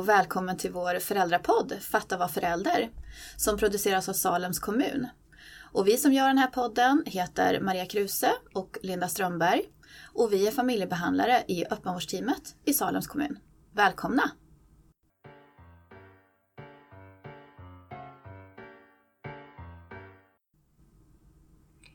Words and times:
Och 0.00 0.08
välkommen 0.08 0.56
till 0.56 0.72
vår 0.72 0.98
föräldrapodd 0.98 1.72
Fatta 1.80 2.16
var 2.16 2.28
förälder 2.28 2.90
som 3.36 3.58
produceras 3.58 4.08
av 4.08 4.12
Salems 4.12 4.58
kommun. 4.58 5.08
Och 5.72 5.88
vi 5.88 5.96
som 5.96 6.12
gör 6.12 6.26
den 6.26 6.38
här 6.38 6.46
podden 6.46 7.02
heter 7.06 7.60
Maria 7.60 7.86
Kruse 7.86 8.32
och 8.54 8.78
Linda 8.82 9.08
Strömberg 9.08 9.62
och 10.14 10.32
vi 10.32 10.46
är 10.46 10.50
familjebehandlare 10.50 11.42
i 11.48 11.64
öppenvårdsteamet 11.70 12.56
i 12.64 12.72
Salems 12.72 13.06
kommun. 13.06 13.38
Välkomna! 13.72 14.30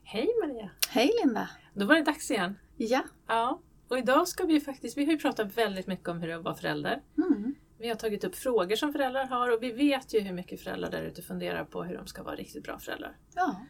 Hej 0.03 0.27
Maria! 0.43 0.69
Hej 0.89 1.11
Linda! 1.23 1.49
Då 1.73 1.85
var 1.85 1.95
det 1.95 2.03
dags 2.03 2.31
igen. 2.31 2.57
Ja. 2.77 3.03
Ja, 3.27 3.61
och 3.87 3.97
idag 3.97 4.27
ska 4.27 4.45
vi 4.45 4.59
faktiskt, 4.59 4.97
vi 4.97 5.05
har 5.05 5.11
ju 5.11 5.19
pratat 5.19 5.57
väldigt 5.57 5.87
mycket 5.87 6.09
om 6.09 6.19
hur 6.19 6.27
det 6.27 6.33
är 6.33 6.37
att 6.37 6.43
vara 6.43 6.55
förälder. 6.55 7.01
Mm. 7.17 7.54
Vi 7.85 7.89
har 7.89 7.95
tagit 7.95 8.23
upp 8.23 8.35
frågor 8.35 8.75
som 8.75 8.93
föräldrar 8.93 9.25
har 9.25 9.49
och 9.51 9.63
vi 9.63 9.71
vet 9.71 10.13
ju 10.13 10.19
hur 10.19 10.33
mycket 10.33 10.61
föräldrar 10.61 10.91
där 10.91 11.03
ute 11.03 11.21
funderar 11.21 11.65
på 11.65 11.83
hur 11.83 11.97
de 11.97 12.07
ska 12.07 12.23
vara 12.23 12.35
riktigt 12.35 12.63
bra 12.63 12.79
föräldrar. 12.79 13.17
Ja, 13.35 13.65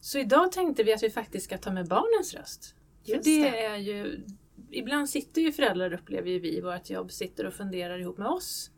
Så 0.00 0.18
idag 0.18 0.52
tänkte 0.52 0.82
vi 0.82 0.94
att 0.94 1.02
vi 1.02 1.10
faktiskt 1.10 1.44
ska 1.44 1.58
ta 1.58 1.72
med 1.72 1.88
barnens 1.88 2.34
röst. 2.34 2.74
Just 3.04 3.24
det, 3.24 3.50
det. 3.50 3.64
är 3.64 3.76
ju, 3.76 4.24
ibland 4.70 5.10
sitter 5.10 5.42
ju 5.42 5.52
föräldrar, 5.52 5.92
upplever 5.92 6.30
ju 6.30 6.38
vi 6.38 6.56
i 6.56 6.60
vårt 6.60 6.90
jobb, 6.90 7.10
sitter 7.12 7.46
och 7.46 7.54
funderar 7.54 7.98
ihop 7.98 8.18
med 8.18 8.26
oss. 8.28 8.70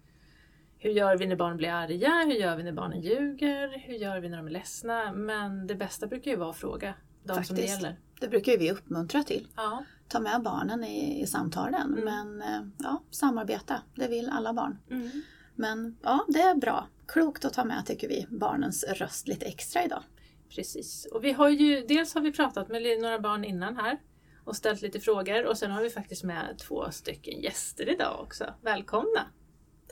Hur 0.79 0.91
gör 0.91 1.17
vi 1.17 1.27
när 1.27 1.37
barn 1.37 1.57
blir 1.57 1.69
arga? 1.71 2.25
Hur 2.27 2.35
gör 2.35 2.57
vi 2.57 2.63
när 2.63 2.73
barnen 2.73 3.01
ljuger? 3.01 3.83
Hur 3.87 3.95
gör 3.95 4.21
vi 4.21 4.29
när 4.29 4.37
de 4.37 4.47
är 4.47 4.51
ledsna? 4.51 5.13
Men 5.13 5.67
det 5.67 5.75
bästa 5.75 6.07
brukar 6.07 6.31
ju 6.31 6.37
vara 6.37 6.51
att 6.51 6.57
fråga 6.57 6.95
de 7.25 7.33
som 7.45 7.57
det 7.57 7.63
Faktiskt. 7.63 7.69
gäller. 7.83 7.97
det 8.21 8.29
brukar 8.29 8.53
ju 8.53 8.59
vi 8.59 8.71
uppmuntra 8.71 9.23
till. 9.23 9.49
Ja, 9.57 9.85
Ta 10.11 10.21
med 10.21 10.43
barnen 10.43 10.85
i, 10.85 11.21
i 11.23 11.27
samtalen 11.27 11.99
Mm. 11.99 12.05
men 12.05 12.43
eh, 12.43 12.69
ja, 12.79 13.03
samarbeta, 13.11 13.83
det 13.95 14.09
vill 14.09 14.29
alla 14.29 14.53
barn. 14.53 14.79
mm. 14.91 15.11
Men 15.55 15.97
ja, 16.03 16.25
det 16.29 16.41
är 16.41 16.55
bra. 16.55 16.89
Klokt 17.07 17.45
att 17.45 17.53
ta 17.53 17.65
med 17.65 17.87
tycker 17.87 18.09
vi 18.09 18.27
barnens 18.31 18.85
röst 18.85 19.29
lite 19.29 19.47
extra 19.47 19.85
idag. 19.85 20.03
Precis. 20.49 21.07
Och 21.13 21.25
vi 21.25 21.33
har 21.33 21.49
ju, 21.49 21.87
dels 21.87 22.15
har 22.15 22.21
vi 22.21 22.33
pratat 22.33 22.69
med 22.69 22.83
några 23.03 23.19
barn 23.19 23.45
innan 23.45 23.77
här 23.77 23.99
och 24.45 24.57
ställt 24.57 24.83
lite 24.83 25.01
frågor 25.01 25.47
och 25.47 25.59
sen 25.59 25.71
har 25.71 25.83
vi 25.83 25.91
faktiskt 25.91 26.25
med 26.25 26.59
två 26.59 26.91
stycken 26.91 27.41
gäster 27.41 27.89
idag 27.89 28.21
också. 28.21 28.55
Välkomna! 28.63 29.27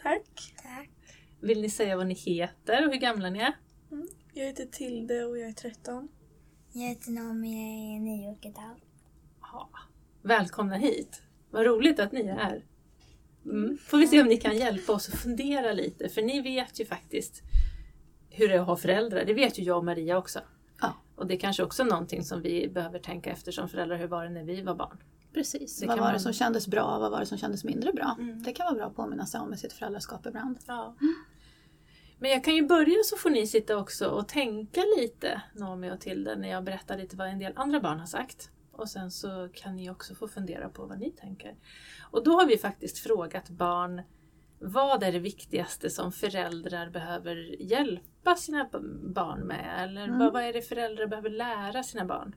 Tack. 0.03 0.55
Tack. 0.63 0.91
Vill 1.41 1.61
ni 1.61 1.71
säga 1.71 1.97
vad 1.97 2.07
ni 2.07 2.15
heter 2.15 2.87
och 2.87 2.93
hur 2.93 3.01
gamla 3.01 3.31
ni 3.31 3.39
är? 3.39 3.57
Jag 4.33 4.45
heter 4.45 4.67
Tilde 4.67 5.25
och 5.25 5.39
jag 5.39 5.49
är 5.49 5.53
13. 5.53 6.09
Jag 6.73 6.83
heter 6.83 7.11
Naomi, 7.11 7.89
jag 7.89 7.97
är 7.97 8.01
nio 8.01 8.29
och 8.31 8.47
ett 8.47 8.59
halvt. 8.59 8.83
Ja. 9.41 9.71
Välkomna 10.29 10.77
hit! 10.77 11.23
Vad 11.51 11.67
roligt 11.67 12.01
att 12.01 12.13
ni 12.13 12.21
är 12.21 12.35
här. 12.35 12.65
Mm. 13.45 13.79
Får 13.79 13.99
vi 13.99 14.07
se 14.07 14.21
om 14.21 14.27
ni 14.27 14.37
kan 14.37 14.57
hjälpa 14.57 14.93
oss 14.93 15.09
att 15.09 15.21
fundera 15.21 15.73
lite, 15.73 16.09
för 16.09 16.23
ni 16.23 16.41
vet 16.41 16.81
ju 16.81 16.85
faktiskt 16.85 17.43
hur 18.31 18.49
det 18.49 18.55
är 18.55 18.61
att 18.61 18.67
ha 18.67 18.77
föräldrar. 18.77 19.25
Det 19.25 19.35
vet 19.35 19.59
ju 19.59 19.63
jag 19.63 19.79
och 19.79 19.85
Maria 19.85 20.19
också. 20.19 20.41
Ja. 20.81 20.95
Och 21.17 21.27
det 21.27 21.35
är 21.35 21.39
kanske 21.39 21.63
också 21.63 21.85
någonting 21.85 22.25
som 22.25 22.43
vi 22.43 22.69
behöver 22.69 22.99
tänka 22.99 23.31
efter 23.31 23.53
som 23.53 23.69
föräldrar. 23.69 23.97
Hur 23.97 24.07
var 24.07 24.25
det 24.25 24.31
när 24.31 24.45
vi 24.45 24.63
var 24.63 24.75
barn? 24.75 24.99
Precis. 25.35 25.81
Det 25.81 25.87
vad 25.87 25.99
var 25.99 26.07
det 26.07 26.13
man- 26.13 26.21
som 26.21 26.33
kändes 26.33 26.69
bra 26.69 26.99
vad 26.99 27.11
var 27.11 27.21
det 27.21 27.27
som 27.27 27.39
kändes 27.39 27.65
mindre 27.65 27.93
bra? 27.93 28.17
Mm. 28.19 28.43
Det 28.43 28.53
kan 28.53 28.65
vara 28.65 28.75
bra 28.75 28.87
att 28.87 28.97
påminna 28.97 29.27
sig 29.27 29.41
om 29.41 29.55
i 29.55 29.57
sitt 29.57 29.73
föräldraskap 29.73 30.27
ibland. 30.27 30.59
Ja. 30.67 30.97
Men 32.19 32.31
jag 32.31 32.45
kan 32.45 32.55
ju 32.55 32.67
börja 32.67 33.03
så 33.05 33.17
får 33.17 33.31
ni 33.31 33.47
sitta 33.47 33.77
också 33.77 34.07
och 34.09 34.29
tänka 34.29 34.81
lite, 34.99 35.43
Naomi 35.55 35.91
och 35.91 36.01
Tilde, 36.01 36.37
när 36.37 36.49
jag 36.49 36.65
berättar 36.65 36.99
lite 36.99 37.17
vad 37.17 37.29
en 37.29 37.39
del 37.39 37.53
andra 37.57 37.81
barn 37.81 37.99
har 38.01 38.07
sagt. 38.07 38.51
Och 38.79 38.89
sen 38.89 39.11
så 39.11 39.49
kan 39.55 39.77
ni 39.77 39.91
också 39.91 40.15
få 40.15 40.29
fundera 40.29 40.69
på 40.69 40.87
vad 40.87 40.99
ni 40.99 41.11
tänker. 41.11 41.55
Och 42.11 42.25
då 42.25 42.31
har 42.33 42.47
vi 42.47 42.59
faktiskt 42.59 42.99
frågat 42.99 43.49
barn 43.51 44.03
vad 44.61 45.03
är 45.03 45.13
det 45.13 45.19
viktigaste 45.19 45.91
som 45.91 46.13
föräldrar 46.13 46.91
behöver 46.91 47.63
hjälpa 47.63 48.35
sina 48.37 48.69
barn 49.15 49.41
med? 49.41 49.85
Eller 49.85 50.05
Mm. 50.05 50.19
vad, 50.19 50.33
vad 50.33 50.43
är 50.43 50.53
det 50.53 50.63
föräldrar 50.63 51.07
behöver 51.07 51.31
lära 51.31 51.83
sina 51.83 52.05
barn? 52.05 52.35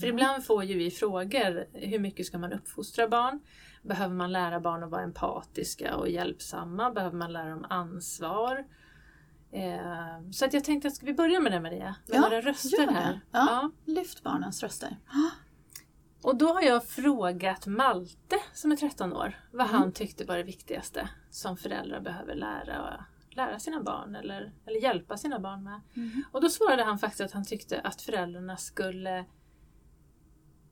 För 0.00 0.06
Ja. 0.06 0.12
ibland 0.12 0.44
får 0.44 0.64
ju 0.64 0.78
vi 0.78 0.90
frågor, 0.90 1.66
hur 1.72 1.98
mycket 1.98 2.26
ska 2.26 2.38
man 2.38 2.52
uppfostra 2.52 3.08
barn? 3.08 3.40
Behöver 3.82 4.14
man 4.14 4.32
lära 4.32 4.60
barn 4.60 4.82
att 4.82 4.90
vara 4.90 5.02
empatiska 5.02 5.96
och 5.96 6.08
hjälpsamma? 6.08 6.90
Behöver 6.90 7.16
man 7.16 7.32
lära 7.32 7.50
dem 7.50 7.66
ansvar? 7.68 8.64
Eh, 9.56 10.30
så 10.32 10.44
att 10.44 10.52
jag 10.52 10.64
tänkte 10.64 10.88
att 10.88 10.94
ska 10.94 11.06
vi 11.06 11.14
börja 11.14 11.40
med 11.40 11.52
det 11.52 11.60
Maria? 11.60 11.94
Med 12.06 12.16
Ja, 12.16 12.20
några 12.20 12.40
röster 12.40 12.86
här. 12.92 13.20
Ja. 13.30 13.70
Lyft 13.84 14.22
barnens 14.22 14.62
röster. 14.62 14.96
Och 16.22 16.36
då 16.36 16.46
har 16.52 16.62
jag 16.62 16.86
frågat 16.86 17.66
Malte 17.66 18.36
som 18.54 18.72
är 18.72 18.76
13 18.76 19.12
år 19.12 19.34
vad 19.52 19.66
Mm. 19.66 19.80
han 19.80 19.92
tyckte 19.92 20.24
var 20.24 20.36
det 20.36 20.42
viktigaste 20.42 21.08
som 21.30 21.56
föräldrar 21.56 22.00
behöver 22.00 22.34
lära, 22.34 23.04
lära 23.30 23.58
sina 23.58 23.82
barn 23.82 24.16
eller, 24.16 24.52
eller 24.66 24.80
hjälpa 24.80 25.16
sina 25.16 25.38
barn 25.38 25.64
med. 25.64 25.80
Mm. 25.96 26.24
Och 26.32 26.40
då 26.40 26.48
svarade 26.48 26.84
han 26.84 26.98
faktiskt 26.98 27.20
att 27.20 27.32
han 27.32 27.44
tyckte 27.44 27.80
att 27.80 28.02
föräldrarna 28.02 28.56
skulle, 28.56 29.24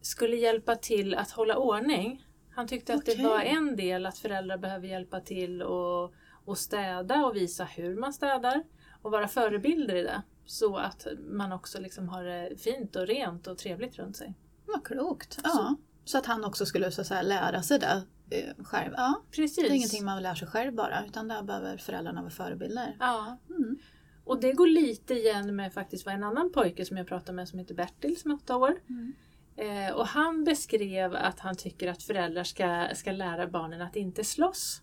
skulle 0.00 0.36
hjälpa 0.36 0.76
till 0.76 1.14
att 1.14 1.30
hålla 1.30 1.56
ordning. 1.56 2.26
Han 2.54 2.68
tyckte 2.68 2.94
att 2.94 3.00
Okej. 3.00 3.16
det 3.16 3.22
var 3.28 3.40
en 3.40 3.76
del 3.76 4.06
att 4.06 4.18
föräldrar 4.18 4.58
behöver 4.58 4.88
hjälpa 4.88 5.20
till 5.20 5.62
och, 5.62 6.14
och 6.44 6.58
städa 6.58 7.26
och 7.26 7.36
visa 7.36 7.64
hur 7.64 7.96
man 7.96 8.12
städar 8.12 8.64
och 9.02 9.10
vara 9.10 9.28
förebilder 9.28 9.94
i 9.94 10.02
det. 10.02 10.22
Så 10.46 10.76
att 10.76 11.06
man 11.30 11.52
också 11.52 11.80
liksom 11.80 12.08
har 12.08 12.24
det 12.24 12.56
fint 12.56 12.96
och 12.96 13.06
rent 13.06 13.46
och 13.46 13.58
trevligt 13.58 13.98
runt 13.98 14.16
sig. 14.16 14.34
Vad 14.66 14.84
klokt. 14.84 15.38
Ja. 15.44 15.76
Så. 16.04 16.18
att 16.18 16.26
han 16.26 16.44
också 16.44 16.66
skulle 16.66 16.90
så 16.90 17.04
säga, 17.04 17.22
lära 17.22 17.62
sig 17.62 17.78
det 17.78 18.04
eh, 18.30 18.64
själv. 18.64 18.94
Ja. 18.96 19.22
Precis. 19.30 19.56
Det 19.56 19.70
är 19.70 19.76
ingenting 19.76 20.04
man 20.04 20.22
lär 20.22 20.34
sig 20.34 20.48
själv 20.48 20.74
bara 20.74 21.04
utan 21.06 21.28
där 21.28 21.42
behöver 21.42 21.76
föräldrarna 21.76 22.20
vara 22.20 22.30
förebilder. 22.30 22.96
Ja. 23.00 23.38
Mm. 23.48 23.78
Och 24.24 24.40
det 24.40 24.52
går 24.52 24.66
lite 24.66 25.14
igen 25.14 25.56
med 25.56 25.72
faktiskt 25.72 26.06
vad 26.06 26.14
en 26.14 26.24
annan 26.24 26.52
pojke 26.52 26.84
som 26.84 26.96
jag 26.96 27.06
pratade 27.06 27.36
med 27.36 27.48
som 27.48 27.58
heter 27.58 27.74
Bertil 27.74 28.20
som 28.20 28.30
är 28.30 28.34
åtta 28.34 28.56
år. 28.56 28.76
Mm. 28.88 29.12
Eh, 29.56 29.94
och 29.94 30.06
han 30.06 30.44
beskrev 30.44 31.14
att 31.14 31.40
han 31.40 31.56
tycker 31.56 31.90
att 31.90 32.02
föräldrar 32.02 32.44
ska, 32.44 32.88
ska 32.94 33.12
lära 33.12 33.46
barnen 33.46 33.80
att 33.80 33.96
inte 33.96 34.24
slåss. 34.24 34.82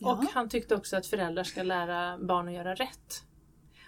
Ja. 0.00 0.12
Och 0.12 0.24
han 0.24 0.48
tyckte 0.48 0.74
också 0.74 0.96
att 0.96 1.06
föräldrar 1.06 1.44
ska 1.44 1.62
lära 1.62 2.18
barn 2.18 2.48
att 2.48 2.54
göra 2.54 2.74
rätt. 2.74 3.24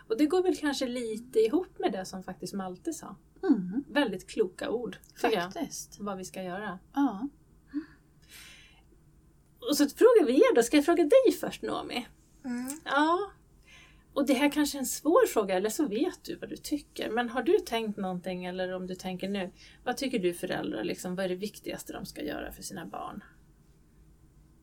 Och 0.09 0.19
det 0.19 0.27
går 0.27 0.43
väl 0.43 0.57
kanske 0.57 0.87
lite 0.87 1.39
ihop 1.39 1.79
med 1.79 1.93
det 1.93 2.05
som 2.05 2.23
faktiskt 2.23 2.55
Malte 2.55 2.93
sa. 2.93 3.17
Mm. 3.43 3.85
Väldigt 3.89 4.31
kloka 4.31 4.71
ord, 4.71 4.97
tycker 5.15 5.37
jag. 5.37 5.53
Faktiskt. 5.53 5.97
Vad 6.01 6.17
vi 6.17 6.25
ska 6.25 6.43
göra. 6.43 6.79
Ja. 6.95 7.29
Och 9.69 9.77
så 9.77 9.89
frågar 9.89 10.27
vi 10.27 10.35
er 10.35 10.55
då, 10.55 10.63
ska 10.63 10.77
jag 10.77 10.85
fråga 10.85 11.03
dig 11.03 11.33
först 11.41 11.63
Naomi? 11.63 12.07
Mm. 12.45 12.81
Ja. 12.85 13.33
Och 14.15 14.27
det 14.27 14.35
här 14.35 14.51
kanske 14.51 14.79
är 14.79 14.81
en 14.81 14.87
svår 14.87 15.27
fråga, 15.27 15.55
eller 15.55 15.71
så 15.71 15.89
vet 15.89 16.25
du 16.25 16.37
vad 16.37 16.51
du 16.51 16.57
tycker. 16.57 17.11
Men 17.11 17.29
har 17.29 17.43
du 17.43 17.59
tänkt 17.59 17.99
någonting, 17.99 18.45
eller 18.45 18.73
om 18.73 18.87
du 18.87 18.95
tänker 18.95 19.29
nu, 19.29 19.53
vad 19.85 19.97
tycker 19.97 20.19
du 20.19 20.35
föräldrar, 20.35 20.85
liksom, 20.85 21.17
vad 21.17 21.25
är 21.25 21.29
det 21.29 21.35
viktigaste 21.35 21.93
de 21.93 22.07
ska 22.07 22.23
göra 22.23 22.53
för 22.53 22.63
sina 22.63 22.87
barn? 22.87 23.25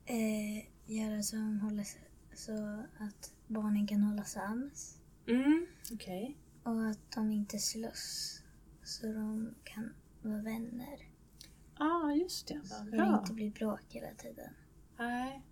Eh, 0.06 0.69
göra 0.94 1.22
så, 1.24 1.36
de 1.36 1.60
håller, 1.60 1.86
så 2.34 2.84
att 3.00 3.34
barnen 3.48 3.88
kan 3.88 4.02
hålla 4.04 4.24
sams. 4.24 4.98
Mm, 5.28 5.66
okej. 5.94 6.38
Och 6.64 6.86
att 6.90 7.12
de 7.16 7.32
inte 7.32 7.58
slåss. 7.60 8.42
Så 8.84 9.06
de 9.08 9.56
kan 9.64 9.94
vara 10.22 10.42
vänner. 10.42 11.00
Ja, 11.80 12.14
just 12.14 12.48
det. 12.48 12.62
Så 12.64 12.76
Vad 12.76 12.86
det 12.92 12.98
bra. 12.98 13.20
inte 13.20 13.34
blir 13.34 13.52
bråk 13.52 13.82
hela 13.90 14.14
tiden. 14.18 14.54
Nej. 15.00 15.44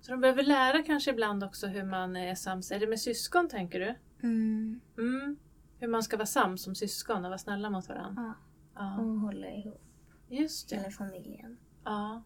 Så 0.00 0.10
de 0.10 0.20
behöver 0.20 0.42
lära 0.42 0.82
kanske 0.82 1.10
ibland 1.10 1.44
också 1.44 1.66
hur 1.66 1.84
man 1.84 2.16
är 2.16 2.34
sams. 2.34 2.70
Är 2.72 2.80
det 2.80 2.86
med 2.86 3.00
syskon, 3.00 3.48
tänker 3.48 3.80
du? 3.80 3.94
Mm. 4.28 4.80
Mm. 4.98 5.36
Hur 5.78 5.88
man 5.88 6.02
ska 6.02 6.16
vara 6.16 6.26
sams 6.26 6.62
som 6.62 6.74
syskon 6.74 7.16
och 7.24 7.30
vara 7.30 7.38
snälla 7.38 7.70
mot 7.70 7.88
varandra. 7.88 8.22
Ja. 8.22 8.34
Ja, 8.74 8.98
Och 9.02 9.20
hålla 9.20 9.50
ihop. 9.50 9.82
just 10.28 10.68
det. 10.68 10.76
Eller 10.76 10.90
familjen. 10.90 11.58
Ja. 11.84 12.22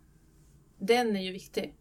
Den 0.78 1.16
är 1.16 1.20
ju 1.20 1.32
viktig. 1.32 1.76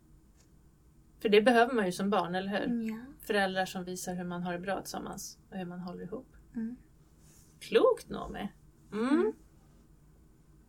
För 1.26 1.30
det 1.30 1.42
behöver 1.42 1.74
man 1.74 1.86
ju 1.86 1.92
som 1.92 2.10
barn, 2.10 2.36
eller 2.36 2.50
hur? 2.50 2.64
Mm, 2.64 2.88
ja. 2.88 2.96
Föräldrar 3.28 3.66
som 3.66 3.84
visar 3.84 4.16
hur 4.16 4.24
man 4.24 4.44
har 4.44 4.54
det 4.54 4.60
bra 4.60 4.82
tillsammans 4.82 5.38
och 5.50 5.58
hur 5.58 5.66
man 5.66 5.80
håller 5.80 6.04
ihop. 6.04 6.36
Mm. 6.56 6.76
Klokt 7.60 8.10
Noomi! 8.10 8.48
Mm. 8.94 9.34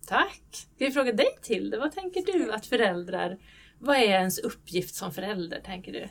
Tack! 0.07 0.43
Ska 0.51 0.85
vi 0.85 0.91
fråga 0.91 1.13
dig 1.13 1.39
till 1.43 1.71
det? 1.71 1.79
Vad 1.79 1.93
tänker 1.93 2.33
du 2.33 2.53
att 2.53 2.67
föräldrar... 2.67 3.39
Vad 3.79 3.97
är 3.97 4.03
ens 4.03 4.39
uppgift 4.39 4.95
som 4.95 5.13
förälder, 5.13 5.61
tänker 5.61 5.93
du? 5.93 6.09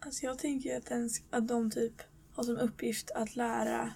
Alltså 0.00 0.26
jag 0.26 0.38
tänker 0.38 0.76
att, 0.76 0.86
den, 0.86 1.10
att 1.30 1.48
de 1.48 1.70
typ 1.70 2.02
har 2.34 2.44
som 2.44 2.56
uppgift 2.56 3.10
att 3.10 3.36
lära 3.36 3.92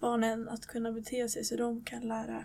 barnen 0.00 0.48
att 0.48 0.66
kunna 0.66 0.92
bete 0.92 1.28
sig 1.28 1.44
så 1.44 1.56
de 1.56 1.84
kan 1.84 2.08
lära 2.08 2.44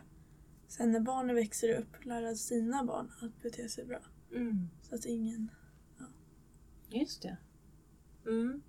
sen 0.68 0.92
när 0.92 1.00
barnen 1.00 1.36
växer 1.36 1.80
upp 1.80 2.06
lära 2.06 2.36
sina 2.36 2.84
barn 2.84 3.12
att 3.22 3.42
bete 3.42 3.70
sig 3.70 3.86
bra. 3.86 4.02
Mm. 4.32 4.70
Så 4.82 4.96
att 4.96 5.06
ingen... 5.06 5.50
Just 6.90 7.22
det. 7.22 7.38
Mm. 8.26 8.62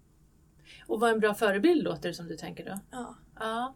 Och 0.86 1.00
vara 1.00 1.10
en 1.10 1.20
bra 1.20 1.34
förebild 1.34 1.82
låter 1.82 2.08
det 2.08 2.14
som 2.14 2.28
du 2.28 2.36
tänker 2.36 2.64
då? 2.64 2.78
Ja. 2.90 3.14
Ja. 3.38 3.74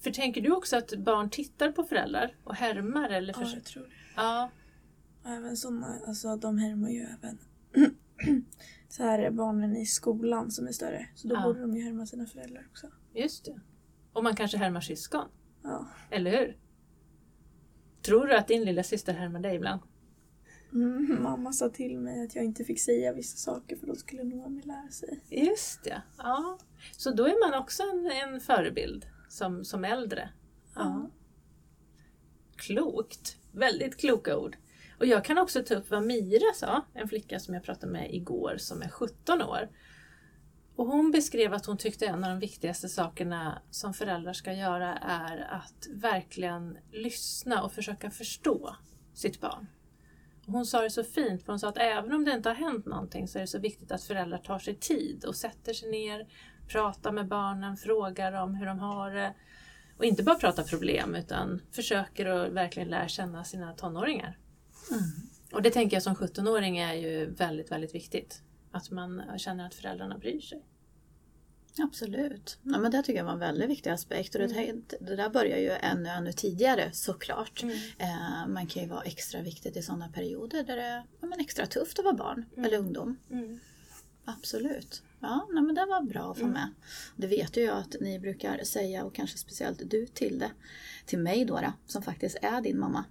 För 0.00 0.10
tänker 0.10 0.40
du 0.40 0.50
också 0.52 0.76
att 0.76 0.94
barn 0.98 1.30
tittar 1.30 1.72
på 1.72 1.84
föräldrar 1.84 2.36
och 2.44 2.54
härmar? 2.54 3.10
Eller 3.10 3.32
Ja, 3.32 3.40
förs- 3.40 3.54
jag 3.54 3.64
tror 3.64 3.82
det. 3.82 3.90
ja. 4.16 4.50
Även 5.24 5.56
sådana, 5.56 5.98
alltså 6.06 6.36
de 6.36 6.58
härmar 6.58 6.88
ju 6.90 7.00
även 7.00 7.38
så 8.88 9.02
här 9.02 9.18
är 9.18 9.30
barnen 9.30 9.76
i 9.76 9.86
skolan 9.86 10.50
som 10.50 10.66
är 10.66 10.72
större. 10.72 11.08
Så 11.14 11.28
då 11.28 11.34
Ja. 11.34 11.42
borde 11.42 11.60
de 11.60 11.76
ju 11.76 11.82
härma 11.84 12.06
sina 12.06 12.26
föräldrar 12.26 12.66
också. 12.70 12.86
Just 13.14 13.44
det. 13.44 13.60
Och 14.12 14.24
man 14.24 14.36
kanske 14.36 14.56
härmar 14.58 14.80
syskon. 14.80 15.28
Ja. 15.62 15.86
Eller 16.10 16.30
hur? 16.30 16.56
Tror 18.02 18.26
du 18.26 18.36
att 18.36 18.48
din 18.48 18.62
lilla 18.64 18.82
syster 18.82 19.12
härmar 19.14 19.40
dig 19.40 19.56
ibland? 19.56 19.80
Mm, 20.72 21.22
mamma 21.22 21.52
sa 21.52 21.68
till 21.68 21.98
mig 21.98 22.24
att 22.24 22.34
jag 22.34 22.44
inte 22.44 22.64
fick 22.64 22.80
säga 22.80 23.12
vissa 23.12 23.36
saker 23.36 23.76
för 23.76 23.86
då 23.86 23.94
skulle 23.94 24.24
Noomi 24.24 24.62
lära 24.62 24.90
sig. 24.90 25.20
Just 25.30 25.84
det. 25.84 26.02
Ja. 26.18 26.58
Så 26.96 27.10
då 27.10 27.26
är 27.26 27.50
man 27.50 27.60
också 27.60 27.82
en, 27.82 28.10
en 28.10 28.40
förebild 28.40 29.06
som, 29.28 29.64
som 29.64 29.84
äldre. 29.84 30.28
Ja. 30.74 31.10
Klokt. 32.56 33.36
Väldigt 33.52 33.96
kloka 33.96 34.38
ord. 34.38 34.56
Och 34.98 35.06
jag 35.06 35.24
kan 35.24 35.38
också 35.38 35.62
ta 35.62 35.74
upp 35.74 35.90
vad 35.90 36.06
Mira 36.06 36.54
sa, 36.54 36.84
en 36.94 37.08
flicka 37.08 37.40
som 37.40 37.54
jag 37.54 37.62
pratade 37.62 37.92
med 37.92 38.14
igår 38.14 38.56
som 38.58 38.82
är 38.82 38.88
17 38.88 39.42
år. 39.42 39.68
Och 40.76 40.86
hon 40.86 41.10
beskrev 41.10 41.54
att 41.54 41.66
hon 41.66 41.78
tyckte 41.78 42.06
en 42.06 42.24
av 42.24 42.30
de 42.30 42.38
viktigaste 42.38 42.88
sakerna 42.88 43.62
som 43.70 43.94
föräldrar 43.94 44.32
ska 44.32 44.52
göra 44.52 44.96
är 44.96 45.38
att 45.50 45.88
verkligen 45.90 46.78
lyssna 46.90 47.62
och 47.62 47.72
försöka 47.72 48.10
förstå 48.10 48.76
sitt 49.14 49.40
barn. 49.40 49.66
Hon 50.46 50.66
sa 50.66 50.82
det 50.82 50.90
så 50.90 51.04
fint, 51.04 51.42
för 51.42 51.52
hon 51.52 51.60
sa 51.60 51.68
att 51.68 51.78
även 51.78 52.12
om 52.12 52.24
det 52.24 52.32
inte 52.32 52.48
har 52.48 52.56
hänt 52.56 52.86
någonting 52.86 53.28
så 53.28 53.38
är 53.38 53.40
det 53.40 53.46
så 53.46 53.58
viktigt 53.58 53.92
att 53.92 54.02
föräldrar 54.02 54.38
tar 54.38 54.58
sig 54.58 54.74
tid 54.74 55.24
och 55.24 55.36
sätter 55.36 55.72
sig 55.72 55.90
ner, 55.90 56.26
pratar 56.68 57.12
med 57.12 57.28
barnen, 57.28 57.76
frågar 57.76 58.32
dem 58.32 58.54
hur 58.54 58.66
de 58.66 58.78
har 58.78 59.10
det. 59.10 59.34
Och 59.98 60.04
inte 60.04 60.22
bara 60.22 60.36
pratar 60.36 60.62
problem 60.64 61.14
utan 61.14 61.62
försöker 61.70 62.26
att 62.26 62.52
verkligen 62.52 62.88
lära 62.88 63.08
känna 63.08 63.44
sina 63.44 63.72
tonåringar. 63.72 64.38
Och 65.52 65.62
det 65.62 65.70
tänker 65.70 65.96
jag 65.96 66.02
som 66.02 66.14
17-åring 66.14 66.78
är 66.78 66.94
ju 66.94 67.30
väldigt, 67.30 67.70
väldigt 67.70 67.94
viktigt. 67.94 68.42
Att 68.70 68.90
man 68.90 69.22
känner 69.38 69.66
att 69.66 69.74
föräldrarna 69.74 70.18
bryr 70.18 70.40
sig. 70.40 70.64
Absolut. 71.78 72.58
Ja, 72.62 72.78
men 72.78 72.90
det 72.90 73.02
tycker 73.02 73.18
jag 73.18 73.24
var 73.24 73.32
en 73.32 73.38
väldigt 73.38 73.70
viktig 73.70 73.90
aspekt. 73.90 74.34
Och 74.34 74.40
det, 74.40 74.74
det 75.00 75.16
där 75.16 75.30
börjar 75.30 75.58
ju 75.58 75.70
ännu, 75.70 76.08
ännu 76.08 76.32
tidigare 76.32 76.92
såklart. 76.92 77.62
Eh, 77.98 78.48
man 78.48 78.66
kan 78.66 78.82
ju 78.82 78.88
vara 78.88 79.02
extra 79.02 79.42
viktigt 79.42 79.76
i 79.76 79.82
sådana 79.82 80.08
perioder 80.08 80.62
där 80.64 80.76
det 80.76 80.82
är 80.82 81.04
ja, 81.20 81.26
men 81.26 81.40
extra 81.40 81.66
tufft 81.66 81.98
att 81.98 82.04
vara 82.04 82.14
barn 82.14 82.44
eller 82.56 82.78
ungdom. 82.78 83.18
Absolut. 84.24 85.02
Ja, 85.20 85.48
nej, 85.52 85.62
men 85.62 85.74
det 85.74 85.86
var 85.86 86.02
bra 86.02 86.30
att 86.30 86.38
få 86.38 86.46
med. 86.46 86.68
Det 87.16 87.26
vet 87.26 87.56
ju 87.56 87.60
jag 87.62 87.78
att 87.78 87.96
ni 88.00 88.18
brukar 88.18 88.64
säga, 88.64 89.04
och 89.04 89.14
kanske 89.14 89.38
speciellt 89.38 89.90
du 89.90 90.06
till 90.06 90.38
det, 90.38 90.50
till 91.06 91.18
mig 91.18 91.44
då 91.44 91.72
som 91.86 92.02
faktiskt 92.02 92.36
är 92.42 92.60
din 92.60 92.78
mamma. 92.78 93.04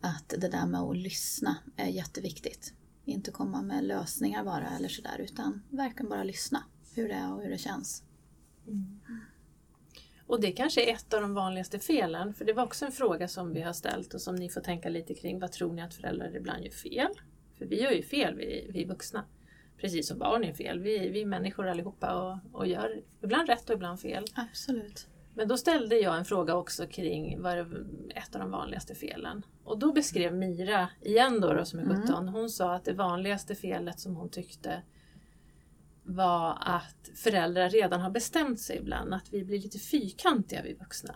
Att 0.00 0.28
det 0.28 0.48
där 0.48 0.66
med 0.66 0.80
att 0.80 0.96
lyssna 0.96 1.56
är 1.76 1.88
jätteviktigt. 1.88 2.72
Inte 3.04 3.30
komma 3.30 3.62
med 3.62 3.84
lösningar 3.84 4.44
bara 4.44 4.70
eller 4.76 4.88
sådär, 4.88 5.18
utan 5.18 5.62
verkligen 5.70 6.08
bara 6.08 6.24
lyssna. 6.24 6.64
Hur 6.98 7.08
det 7.08 7.14
är 7.14 7.34
och 7.34 7.42
hur 7.42 7.50
det 7.50 7.58
känns. 7.58 8.02
Och 10.26 10.40
det 10.40 10.52
kanske 10.52 10.90
är 10.90 10.94
ett 10.94 11.14
av 11.14 11.20
de 11.20 11.34
vanligaste 11.34 11.78
felen, 11.78 12.34
för 12.34 12.44
det 12.44 12.52
var 12.52 12.64
också 12.64 12.84
en 12.84 12.92
fråga 12.92 13.28
som 13.28 13.52
vi 13.52 13.60
har 13.60 13.72
ställt 13.72 14.14
och 14.14 14.20
som 14.20 14.34
ni 14.34 14.48
får 14.48 14.60
tänka 14.60 14.88
lite 14.88 15.14
kring. 15.14 15.38
Vad 15.38 15.52
tror 15.52 15.72
ni 15.72 15.82
att 15.82 15.94
föräldrar 15.94 16.36
ibland 16.36 16.64
gör 16.64 16.70
fel? 16.70 17.08
För 17.58 17.66
vi 17.66 17.82
gör 17.82 17.90
ju 17.90 18.02
fel, 18.02 18.34
vi, 18.34 18.70
vi 18.72 18.84
vuxna. 18.84 19.24
Precis 19.76 20.08
som 20.08 20.18
barn 20.18 20.42
gör 20.42 20.52
fel. 20.52 20.80
Vi, 20.80 21.08
vi 21.08 21.20
är 21.20 21.26
människor 21.26 21.68
allihopa 21.68 22.14
och, 22.14 22.60
och 22.60 22.66
gör 22.66 23.02
ibland 23.22 23.48
rätt 23.48 23.70
och 23.70 23.76
ibland 23.76 24.00
fel. 24.00 24.24
Absolut. 24.34 25.06
Men 25.34 25.48
då 25.48 25.56
ställde 25.56 25.96
jag 25.96 26.18
en 26.18 26.24
fråga 26.24 26.54
också 26.54 26.86
kring 26.86 27.42
vad 27.42 27.58
ett 28.14 28.34
av 28.34 28.40
de 28.40 28.50
vanligaste 28.50 28.94
felen. 28.94 29.42
Och 29.64 29.78
då 29.78 29.92
beskrev 29.92 30.34
Mira, 30.34 30.88
igen 31.00 31.40
då, 31.40 31.52
då 31.52 31.64
som 31.64 31.78
är 31.78 32.02
17, 32.02 32.28
hon 32.28 32.50
sa 32.50 32.74
att 32.74 32.84
det 32.84 32.92
vanligaste 32.92 33.54
felet 33.54 34.00
som 34.00 34.16
hon 34.16 34.28
tyckte 34.28 34.82
var 36.08 36.58
att 36.60 37.10
föräldrar 37.14 37.70
redan 37.70 38.00
har 38.00 38.10
bestämt 38.10 38.60
sig 38.60 38.76
ibland, 38.76 39.14
att 39.14 39.32
vi 39.32 39.44
blir 39.44 39.58
lite 39.58 39.78
fyrkantiga 39.78 40.62
vi 40.62 40.74
vuxna. 40.74 41.14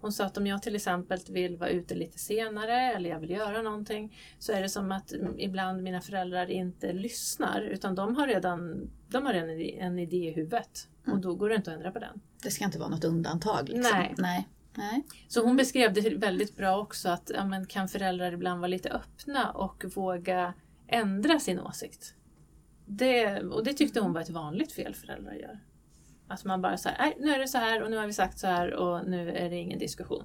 Hon 0.00 0.12
sa 0.12 0.24
att 0.24 0.36
om 0.36 0.46
jag 0.46 0.62
till 0.62 0.76
exempel 0.76 1.18
vill 1.28 1.56
vara 1.56 1.70
ute 1.70 1.94
lite 1.94 2.18
senare 2.18 2.92
eller 2.92 3.10
jag 3.10 3.20
vill 3.20 3.30
göra 3.30 3.62
någonting 3.62 4.16
så 4.38 4.52
är 4.52 4.62
det 4.62 4.68
som 4.68 4.92
att 4.92 5.12
mm, 5.12 5.38
ibland 5.40 5.82
mina 5.82 6.00
föräldrar 6.00 6.50
inte 6.50 6.92
lyssnar 6.92 7.60
utan 7.60 7.94
de 7.94 8.16
har 8.16 8.26
redan, 8.26 8.90
de 9.08 9.26
har 9.26 9.32
redan 9.32 9.50
en 9.50 9.58
idé- 9.60 9.78
en 9.80 9.98
idé 9.98 10.16
i 10.28 10.32
huvudet 10.32 10.88
och 11.06 11.20
då 11.20 11.34
går 11.34 11.48
det 11.48 11.54
inte 11.54 11.70
att 11.70 11.76
ändra 11.76 11.90
på 11.92 11.98
den. 11.98 12.20
Det 12.42 12.50
ska 12.50 12.64
inte 12.64 12.78
vara 12.78 12.88
något 12.88 13.04
undantag. 13.04 13.68
Liksom. 13.68 13.98
Nej. 13.98 14.14
Nej. 14.18 14.48
Nej. 14.74 15.02
Så 15.28 15.44
hon 15.44 15.56
beskrev 15.56 15.92
det 15.92 16.10
väldigt 16.16 16.56
bra 16.56 16.78
också 16.78 17.08
att 17.08 17.30
ja, 17.34 17.44
men 17.44 17.66
kan 17.66 17.88
föräldrar 17.88 18.32
ibland 18.32 18.60
vara 18.60 18.68
lite 18.68 18.90
öppna 18.90 19.50
och 19.50 19.84
våga 19.94 20.54
ändra 20.88 21.40
sin 21.40 21.60
åsikt. 21.60 22.14
Det, 22.86 23.40
och 23.42 23.64
det 23.64 23.72
tyckte 23.74 24.00
hon 24.00 24.12
var 24.12 24.20
ett 24.20 24.30
vanligt 24.30 24.72
fel 24.72 24.94
föräldrar 24.94 25.32
gör. 25.34 25.60
Att 26.28 26.44
man 26.44 26.62
bara 26.62 26.76
säger, 26.76 26.98
nej 26.98 27.16
nu 27.20 27.30
är 27.30 27.38
det 27.38 27.48
så 27.48 27.58
här 27.58 27.82
och 27.82 27.90
nu 27.90 27.96
har 27.96 28.06
vi 28.06 28.12
sagt 28.12 28.38
så 28.38 28.46
här 28.46 28.74
och 28.74 29.08
nu 29.08 29.30
är 29.30 29.50
det 29.50 29.56
ingen 29.56 29.78
diskussion. 29.78 30.24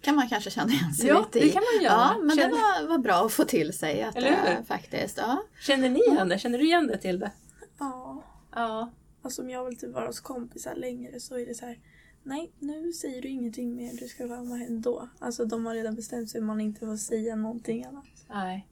kan 0.00 0.16
man 0.16 0.28
kanske 0.28 0.50
känna 0.50 0.72
igen 0.72 0.92
sig 0.94 1.08
Ja, 1.08 1.18
lite 1.18 1.38
det 1.38 1.46
i. 1.46 1.50
kan 1.50 1.62
man 1.74 1.84
göra. 1.84 1.92
Ja, 1.94 2.18
men 2.18 2.28
det 2.36 2.42
Känner- 2.42 2.82
var, 2.82 2.88
var 2.88 2.98
bra 2.98 3.26
att 3.26 3.32
få 3.32 3.44
till 3.44 3.72
sig. 3.72 4.02
Att 4.02 4.16
Eller 4.16 4.30
det 4.30 4.56
hur? 4.56 4.64
faktiskt, 4.64 5.16
ja. 5.18 5.42
Känner 5.60 5.90
ni 5.90 6.00
igen 6.00 6.28
det? 6.28 6.38
Känner 6.38 6.58
du 6.58 6.64
igen 6.64 6.86
det 6.86 6.98
till 6.98 7.18
det? 7.18 7.30
Ja. 7.78 8.22
Ja. 8.54 8.90
Alltså 9.22 9.42
om 9.42 9.50
jag 9.50 9.64
vill 9.64 9.78
typ 9.78 9.92
vara 9.94 10.06
hos 10.06 10.20
kompisar 10.20 10.74
längre 10.74 11.20
så 11.20 11.38
är 11.38 11.46
det 11.46 11.54
så 11.54 11.66
här. 11.66 11.78
Nej, 12.22 12.52
nu 12.58 12.92
säger 12.92 13.22
du 13.22 13.28
ingenting 13.28 13.76
mer. 13.76 13.92
Du 14.00 14.08
ska 14.08 14.26
vara 14.26 14.42
med 14.42 14.66
ändå. 14.68 15.08
Alltså 15.18 15.44
de 15.44 15.66
har 15.66 15.74
redan 15.74 15.94
bestämt 15.94 16.30
sig 16.30 16.40
om 16.40 16.46
man 16.46 16.60
inte 16.60 16.80
får 16.86 16.96
säga 16.96 17.36
någonting 17.36 17.84
annat. 17.84 18.04
Nej. 18.28 18.68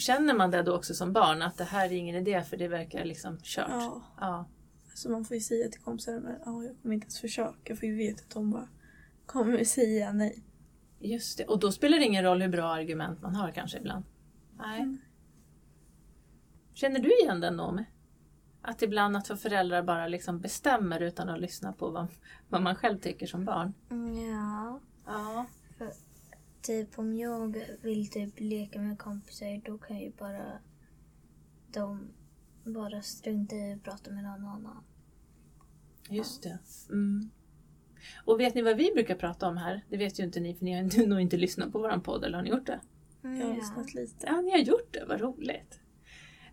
Känner 0.00 0.34
man 0.34 0.50
det 0.50 0.62
då 0.62 0.76
också 0.76 0.94
som 0.94 1.12
barn 1.12 1.42
att 1.42 1.56
det 1.56 1.64
här 1.64 1.86
är 1.86 1.92
ingen 1.92 2.16
idé 2.16 2.42
för 2.42 2.56
det 2.56 2.68
verkar 2.68 3.04
liksom 3.04 3.38
kört? 3.42 3.66
Ja. 3.68 4.02
ja. 4.20 4.48
Så 4.94 5.10
man 5.10 5.24
får 5.24 5.34
ju 5.34 5.40
säga 5.40 5.68
till 5.68 5.80
kompisar 5.80 6.20
men 6.20 6.36
ja, 6.44 6.64
jag 6.64 6.82
kommer 6.82 6.94
inte 6.94 7.04
ens 7.04 7.20
försöka 7.20 7.76
för 7.76 7.86
vi 7.86 7.96
vet 7.96 8.20
att 8.20 8.30
de 8.30 8.50
bara 8.50 8.68
kommer 9.26 9.64
säga 9.64 10.12
nej. 10.12 10.44
Just 10.98 11.38
det. 11.38 11.44
Och 11.44 11.58
då 11.58 11.72
spelar 11.72 11.98
det 11.98 12.04
ingen 12.04 12.24
roll 12.24 12.42
hur 12.42 12.48
bra 12.48 12.72
argument 12.72 13.22
man 13.22 13.34
har 13.34 13.50
kanske 13.50 13.78
ibland. 13.78 14.04
Nej. 14.58 14.80
Mm. 14.80 14.98
Känner 16.74 17.00
du 17.00 17.18
igen 17.20 17.40
den 17.40 17.56
Noomi? 17.56 17.84
Att 18.62 18.82
ibland 18.82 19.16
att 19.16 19.40
föräldrar 19.40 19.82
bara 19.82 20.08
liksom 20.08 20.40
bestämmer 20.40 21.00
utan 21.00 21.28
att 21.28 21.40
lyssna 21.40 21.72
på 21.72 21.90
vad, 21.90 22.06
vad 22.48 22.62
man 22.62 22.76
själv 22.76 22.98
tycker 22.98 23.26
som 23.26 23.44
barn? 23.44 23.74
Ja, 23.88 24.80
Ja. 25.06 25.46
Typ 26.62 26.98
om 26.98 27.16
jag 27.16 27.64
vill 27.82 28.10
typ 28.10 28.40
leka 28.40 28.80
med 28.80 28.98
kompisar 28.98 29.62
då 29.64 29.78
kan 29.78 29.98
ju 29.98 30.12
bara 30.18 30.58
de 31.72 32.08
bara 32.64 33.02
strunta 33.02 33.56
i 33.56 33.72
att 33.72 33.82
prata 33.82 34.10
med 34.10 34.24
någon 34.24 34.44
annan. 34.44 34.84
Just 36.08 36.42
det. 36.42 36.58
Mm. 36.90 37.30
Och 38.24 38.40
vet 38.40 38.54
ni 38.54 38.62
vad 38.62 38.76
vi 38.76 38.90
brukar 38.94 39.14
prata 39.14 39.48
om 39.48 39.56
här? 39.56 39.84
Det 39.88 39.96
vet 39.96 40.20
ju 40.20 40.24
inte 40.24 40.40
ni 40.40 40.54
för 40.54 40.64
ni 40.64 40.74
har 40.74 41.06
nog 41.06 41.20
inte 41.20 41.36
lyssnat 41.36 41.72
på 41.72 41.78
våran 41.78 42.02
podd, 42.02 42.24
eller 42.24 42.36
har 42.36 42.44
ni 42.44 42.50
gjort 42.50 42.66
det? 42.66 42.80
Jag 43.22 43.46
har 43.46 43.54
lyssnat 43.54 43.94
lite. 43.94 44.26
Ja, 44.26 44.40
ni 44.40 44.50
har 44.50 44.58
gjort 44.58 44.92
det, 44.92 45.04
vad 45.04 45.20
roligt. 45.20 45.80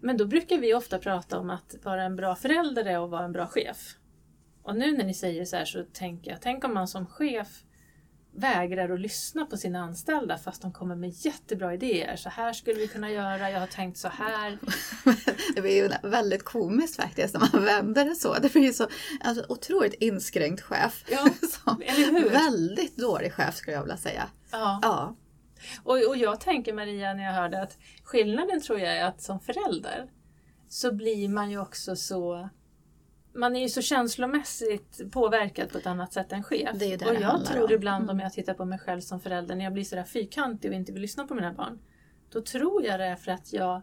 Men 0.01 0.17
då 0.17 0.25
brukar 0.25 0.57
vi 0.57 0.73
ofta 0.73 0.99
prata 0.99 1.39
om 1.39 1.49
att 1.49 1.75
vara 1.83 2.03
en 2.03 2.15
bra 2.15 2.35
förälder 2.35 2.85
är 2.85 3.03
att 3.05 3.09
vara 3.09 3.25
en 3.25 3.31
bra 3.31 3.47
chef. 3.47 3.97
Och 4.61 4.75
nu 4.75 4.97
när 4.97 5.05
ni 5.05 5.13
säger 5.13 5.45
så 5.45 5.55
här 5.55 5.65
så 5.65 5.83
tänker 5.83 6.31
jag, 6.31 6.41
tänk 6.41 6.63
om 6.63 6.73
man 6.73 6.87
som 6.87 7.05
chef 7.05 7.63
vägrar 8.37 8.89
att 8.89 8.99
lyssna 8.99 9.45
på 9.45 9.57
sina 9.57 9.79
anställda 9.79 10.37
fast 10.37 10.61
de 10.61 10.73
kommer 10.73 10.95
med 10.95 11.09
jättebra 11.09 11.73
idéer. 11.73 12.15
Så 12.15 12.29
här 12.29 12.53
skulle 12.53 12.79
vi 12.79 12.87
kunna 12.87 13.11
göra, 13.11 13.51
jag 13.51 13.59
har 13.59 13.67
tänkt 13.67 13.97
så 13.97 14.07
här. 14.07 14.57
Det 15.55 15.61
blir 15.61 15.75
ju 15.75 16.09
väldigt 16.09 16.43
komiskt 16.43 16.95
faktiskt 16.95 17.33
när 17.33 17.49
man 17.53 17.65
vänder 17.65 18.05
det 18.05 18.15
så. 18.15 18.33
Det 18.33 18.53
blir 18.53 18.63
ju 18.63 18.73
så 18.73 18.87
alltså, 19.23 19.45
otroligt 19.49 19.93
inskränkt 19.93 20.61
chef. 20.61 21.03
Ja, 21.09 21.27
Som 21.63 21.81
eller 21.81 22.21
hur? 22.21 22.29
Väldigt 22.29 22.97
dålig 22.97 23.33
chef 23.33 23.55
skulle 23.55 23.75
jag 23.75 23.81
vilja 23.81 23.97
säga. 23.97 24.29
Ja. 24.51 24.79
Ja, 24.81 25.15
Och, 25.83 26.07
och 26.07 26.17
jag 26.17 26.39
tänker 26.39 26.73
Maria 26.73 27.13
när 27.13 27.23
jag 27.23 27.33
hörde 27.33 27.61
att 27.61 27.77
skillnaden 28.03 28.61
tror 28.61 28.79
jag 28.79 28.97
är 28.97 29.05
att 29.05 29.21
som 29.21 29.39
förälder 29.39 30.09
så 30.69 30.93
blir 30.93 31.29
man 31.29 31.51
ju 31.51 31.61
också 31.61 31.95
så 31.95 32.49
man 33.37 33.55
är 33.55 33.61
ju 33.61 33.69
så 33.69 33.81
känslomässigt 33.81 35.11
påverkad 35.11 35.69
på 35.71 35.77
ett 35.77 35.87
annat 35.87 36.13
sätt 36.13 36.31
än 36.31 36.43
chef. 36.43 36.69
Det 36.79 36.93
är 36.93 36.97
det 36.97 37.05
och 37.05 37.13
det 37.13 37.19
jag 37.21 37.45
tror 37.45 37.63
om. 37.65 37.71
ibland 37.73 38.03
Mm. 38.03 38.15
om 38.15 38.19
jag 38.19 38.33
tittar 38.33 38.53
på 38.53 38.65
mig 38.65 38.79
själv 38.79 39.01
som 39.01 39.19
förälder, 39.19 39.55
när 39.55 39.63
jag 39.63 39.73
blir 39.73 39.83
sådär 39.83 40.03
fyrkantig 40.03 40.71
och 40.71 40.75
inte 40.77 40.91
vill 40.91 41.01
lyssna 41.01 41.27
på 41.27 41.33
mina 41.35 41.53
barn. 41.53 41.79
Då 42.31 42.41
tror 42.41 42.85
jag 42.85 42.99
det 42.99 43.05
är 43.05 43.15
för 43.15 43.31
att 43.31 43.53
jag 43.53 43.81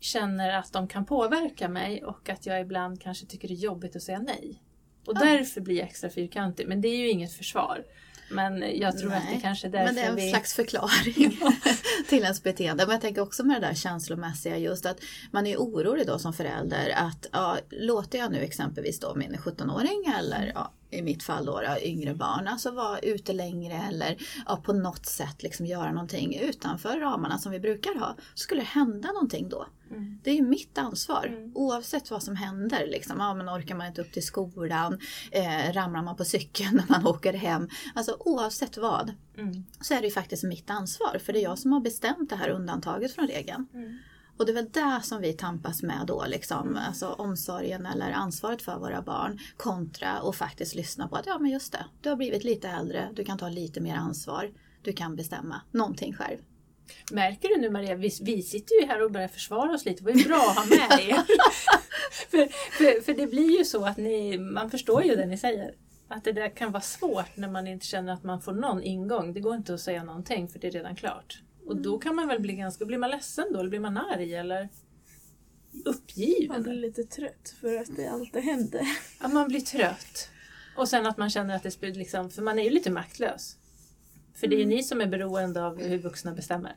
känner 0.00 0.58
att 0.58 0.72
de 0.72 0.88
kan 0.88 1.04
påverka 1.06 1.68
mig 1.68 2.04
och 2.04 2.28
att 2.28 2.46
jag 2.46 2.60
ibland 2.60 3.00
kanske 3.02 3.26
tycker 3.26 3.48
det 3.48 3.54
är 3.54 3.56
jobbigt 3.56 3.96
att 3.96 4.02
säga 4.02 4.18
nej. 4.18 4.62
Och 5.06 5.12
Ja. 5.16 5.20
därför 5.24 5.60
blir 5.60 5.76
jag 5.76 5.84
extra 5.88 6.10
fyrkantig. 6.10 6.68
Men 6.68 6.80
det 6.80 6.88
är 6.88 6.96
ju 6.96 7.08
inget 7.10 7.32
försvar. 7.32 7.84
Men 8.34 8.78
jag 8.78 8.98
tror 8.98 9.12
att 9.12 9.22
det 9.22 9.30
Nej, 9.30 9.40
kanske 9.42 9.66
är 9.66 9.70
därför 9.70 9.84
men 9.84 9.94
det 9.94 10.00
är 10.00 10.08
en 10.08 10.16
vi... 10.16 10.30
slags 10.30 10.54
förklaring 10.54 11.40
till 12.08 12.22
ens 12.22 12.42
beteende. 12.42 12.86
Men 12.86 12.92
jag 12.92 13.00
tänker 13.00 13.22
också 13.22 13.44
med 13.44 13.62
det 13.62 13.66
där 13.66 13.74
känslomässiga 13.74 14.58
just 14.58 14.86
att 14.86 15.00
man 15.30 15.46
är 15.46 15.56
orolig 15.56 16.06
då 16.06 16.18
som 16.18 16.32
förälder 16.32 16.94
att 16.96 17.26
ja, 17.32 17.58
låter 17.70 18.18
jag 18.18 18.32
nu 18.32 18.38
exempelvis 18.38 19.00
då 19.00 19.14
min 19.14 19.36
17-åring 19.36 20.12
eller 20.18 20.52
ja, 20.54 20.72
i 20.90 21.02
mitt 21.02 21.22
fall 21.22 21.46
då, 21.46 21.60
då 21.60 21.80
yngre 21.82 22.14
barn, 22.14 22.48
alltså 22.48 22.70
vara 22.70 22.98
ute 22.98 23.32
längre 23.32 23.82
eller 23.88 24.16
ja, 24.46 24.56
på 24.56 24.72
något 24.72 25.06
sätt 25.06 25.42
liksom 25.42 25.66
göra 25.66 25.92
någonting 25.92 26.38
utanför 26.38 27.00
ramarna 27.00 27.38
som 27.38 27.52
vi 27.52 27.60
brukar 27.60 27.94
ha. 27.98 28.16
Skulle 28.34 28.60
det 28.60 28.66
hända 28.66 29.12
någonting 29.12 29.48
då. 29.48 29.66
Mm. 29.94 30.20
Det 30.24 30.30
är 30.30 30.34
ju 30.34 30.42
mitt 30.42 30.78
ansvar 30.78 31.26
Mm. 31.26 31.52
oavsett 31.54 32.10
vad 32.10 32.22
som 32.22 32.36
händer. 32.36 32.86
Liksom. 32.86 33.16
Ja, 33.20 33.34
men 33.34 33.48
orkar 33.48 33.74
man 33.74 33.86
inte 33.86 34.00
upp 34.00 34.12
till 34.12 34.22
skolan, 34.26 34.98
eh, 35.30 35.72
ramlar 35.72 36.02
man 36.02 36.16
på 36.16 36.24
cykeln 36.24 36.76
när 36.88 36.98
man 36.98 37.06
åker 37.06 37.32
hem. 37.32 37.68
Alltså 37.94 38.16
oavsett 38.20 38.76
vad 38.76 39.12
Mm. 39.38 39.64
så 39.80 39.94
är 39.94 40.00
det 40.00 40.06
ju 40.06 40.12
faktiskt 40.12 40.44
mitt 40.44 40.70
ansvar 40.70 41.18
för 41.24 41.32
det 41.32 41.38
är 41.38 41.42
jag 41.42 41.58
som 41.58 41.72
har 41.72 41.80
bestämt 41.80 42.30
det 42.30 42.36
här 42.36 42.48
undantaget 42.48 43.14
från 43.14 43.26
regeln. 43.26 43.66
Mm. 43.74 43.98
Och 44.36 44.46
det 44.46 44.52
är 44.52 44.54
väl 44.54 44.68
det 44.70 45.00
som 45.02 45.20
vi 45.20 45.32
tampas 45.32 45.82
med 45.82 46.04
då, 46.06 46.24
liksom, 46.28 46.76
alltså 46.88 47.06
omsorgen 47.08 47.86
eller 47.86 48.10
ansvaret 48.12 48.62
för 48.62 48.78
våra 48.78 49.02
barn 49.02 49.38
kontra 49.56 50.20
och 50.20 50.36
faktiskt 50.36 50.74
lyssna 50.74 51.08
på 51.08 51.16
att 51.16 51.26
ja 51.26 51.38
men 51.38 51.50
just 51.50 51.72
det, 51.72 51.84
du 52.00 52.08
har 52.08 52.16
blivit 52.16 52.44
lite 52.44 52.68
äldre, 52.68 53.08
du 53.14 53.24
kan 53.24 53.38
ta 53.38 53.48
lite 53.48 53.80
mer 53.80 53.96
ansvar, 53.96 54.50
du 54.82 54.92
kan 54.92 55.16
bestämma 55.16 55.60
någonting 55.70 56.14
själv. 56.14 56.38
Märker 57.12 57.48
du 57.48 57.56
nu 57.56 57.70
Maria, 57.70 57.94
vi, 57.94 58.10
vi 58.22 58.42
sitter 58.42 58.80
ju 58.80 58.86
här 58.86 59.02
och 59.02 59.10
börjar 59.10 59.28
försvara 59.28 59.74
oss 59.74 59.84
lite. 59.84 60.04
Det 60.04 60.12
var 60.12 60.18
ju 60.18 60.24
bra 60.24 60.36
att 60.36 60.56
ha 60.56 60.64
med 60.64 61.00
er. 61.08 61.16
för, 62.30 62.48
för, 62.78 63.02
för 63.02 63.14
det 63.14 63.26
blir 63.26 63.58
ju 63.58 63.64
så 63.64 63.84
att 63.84 63.96
ni, 63.96 64.38
man 64.38 64.70
förstår 64.70 65.04
ju 65.04 65.16
det 65.16 65.26
ni 65.26 65.38
säger. 65.38 65.74
Att 66.08 66.24
det 66.24 66.32
där 66.32 66.56
kan 66.56 66.72
vara 66.72 66.82
svårt 66.82 67.36
när 67.36 67.48
man 67.48 67.66
inte 67.66 67.86
känner 67.86 68.12
att 68.12 68.24
man 68.24 68.42
får 68.42 68.52
någon 68.52 68.82
ingång. 68.82 69.32
Det 69.32 69.40
går 69.40 69.54
inte 69.54 69.74
att 69.74 69.80
säga 69.80 70.04
någonting 70.04 70.48
för 70.48 70.58
det 70.58 70.66
är 70.66 70.70
redan 70.70 70.96
klart. 70.96 71.42
Och 71.66 71.76
då 71.76 71.98
kan 71.98 72.16
man 72.16 72.28
väl 72.28 72.40
bli 72.40 72.52
ganska, 72.52 72.84
blir 72.84 72.98
man 72.98 73.10
ledsen 73.10 73.46
då? 73.52 73.58
Eller 73.58 73.70
blir 73.70 73.80
man 73.80 73.96
arg? 73.96 74.34
Eller 74.34 74.68
uppgiven? 75.84 76.48
Man 76.48 76.62
blir 76.62 76.74
lite 76.74 77.04
trött 77.04 77.54
för 77.60 77.76
att 77.76 77.96
det 77.96 78.06
alltid 78.06 78.42
händer. 78.42 78.86
Ja, 79.20 79.28
man 79.28 79.48
blir 79.48 79.60
trött. 79.60 80.30
Och 80.76 80.88
sen 80.88 81.06
att 81.06 81.16
man 81.16 81.30
känner 81.30 81.56
att 81.56 81.62
det 81.62 81.82
liksom, 81.82 82.30
för 82.30 82.42
man 82.42 82.58
är 82.58 82.62
ju 82.62 82.70
lite 82.70 82.90
maktlös. 82.90 83.56
För 84.34 84.46
det 84.46 84.56
är 84.56 84.58
ju 84.58 84.66
ni 84.66 84.82
som 84.82 85.00
är 85.00 85.06
beroende 85.06 85.64
av 85.64 85.82
hur 85.82 85.98
vuxna 85.98 86.32
bestämmer. 86.32 86.76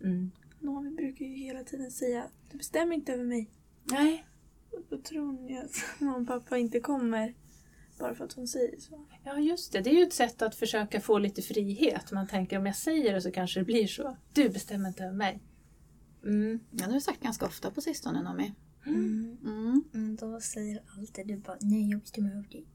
Mm. 0.00 0.30
Naomi 0.60 0.90
brukar 0.90 1.24
ju 1.24 1.36
hela 1.36 1.64
tiden 1.64 1.90
säga 1.90 2.26
du 2.50 2.58
bestämmer 2.58 2.94
inte 2.94 3.12
över 3.12 3.24
mig. 3.24 3.50
Nej, 3.84 4.26
Och 4.72 4.82
Då 4.90 4.98
tror 4.98 5.32
ni 5.32 5.58
att 5.58 5.70
mamma 5.98 6.16
och 6.16 6.26
pappa 6.26 6.58
inte 6.58 6.80
kommer 6.80 7.34
bara 7.98 8.14
för 8.14 8.24
att 8.24 8.32
hon 8.32 8.48
säger 8.48 8.80
så. 8.80 9.06
Ja, 9.24 9.38
just 9.38 9.72
det. 9.72 9.80
Det 9.80 9.90
är 9.90 9.94
ju 9.94 10.02
ett 10.02 10.12
sätt 10.12 10.42
att 10.42 10.54
försöka 10.54 11.00
få 11.00 11.18
lite 11.18 11.42
frihet. 11.42 12.12
Man 12.12 12.26
tänker 12.26 12.58
om 12.58 12.66
jag 12.66 12.76
säger 12.76 13.14
det 13.14 13.22
så 13.22 13.30
kanske 13.30 13.60
det 13.60 13.64
blir 13.64 13.86
så. 13.86 14.16
Du 14.32 14.48
bestämmer 14.48 14.88
inte 14.88 15.04
över 15.04 15.16
mig. 15.16 15.40
Mm. 16.24 16.60
Ja, 16.70 16.76
det 16.78 16.84
har 16.84 16.92
du 16.92 17.00
sagt 17.00 17.22
ganska 17.22 17.46
ofta 17.46 17.70
på 17.70 17.80
sistone 17.80 18.22
Noomi. 18.22 18.52
Mm. 18.86 19.38
Mm. 19.44 19.84
Mm, 19.94 20.16
då 20.16 20.40
säger 20.40 20.82
alltid 20.98 21.26
du 21.26 21.36
bara 21.36 21.56
nej 21.60 21.90
jag 21.90 22.00
bestämmer 22.00 22.30
över 22.30 22.48
dig. 22.48 22.66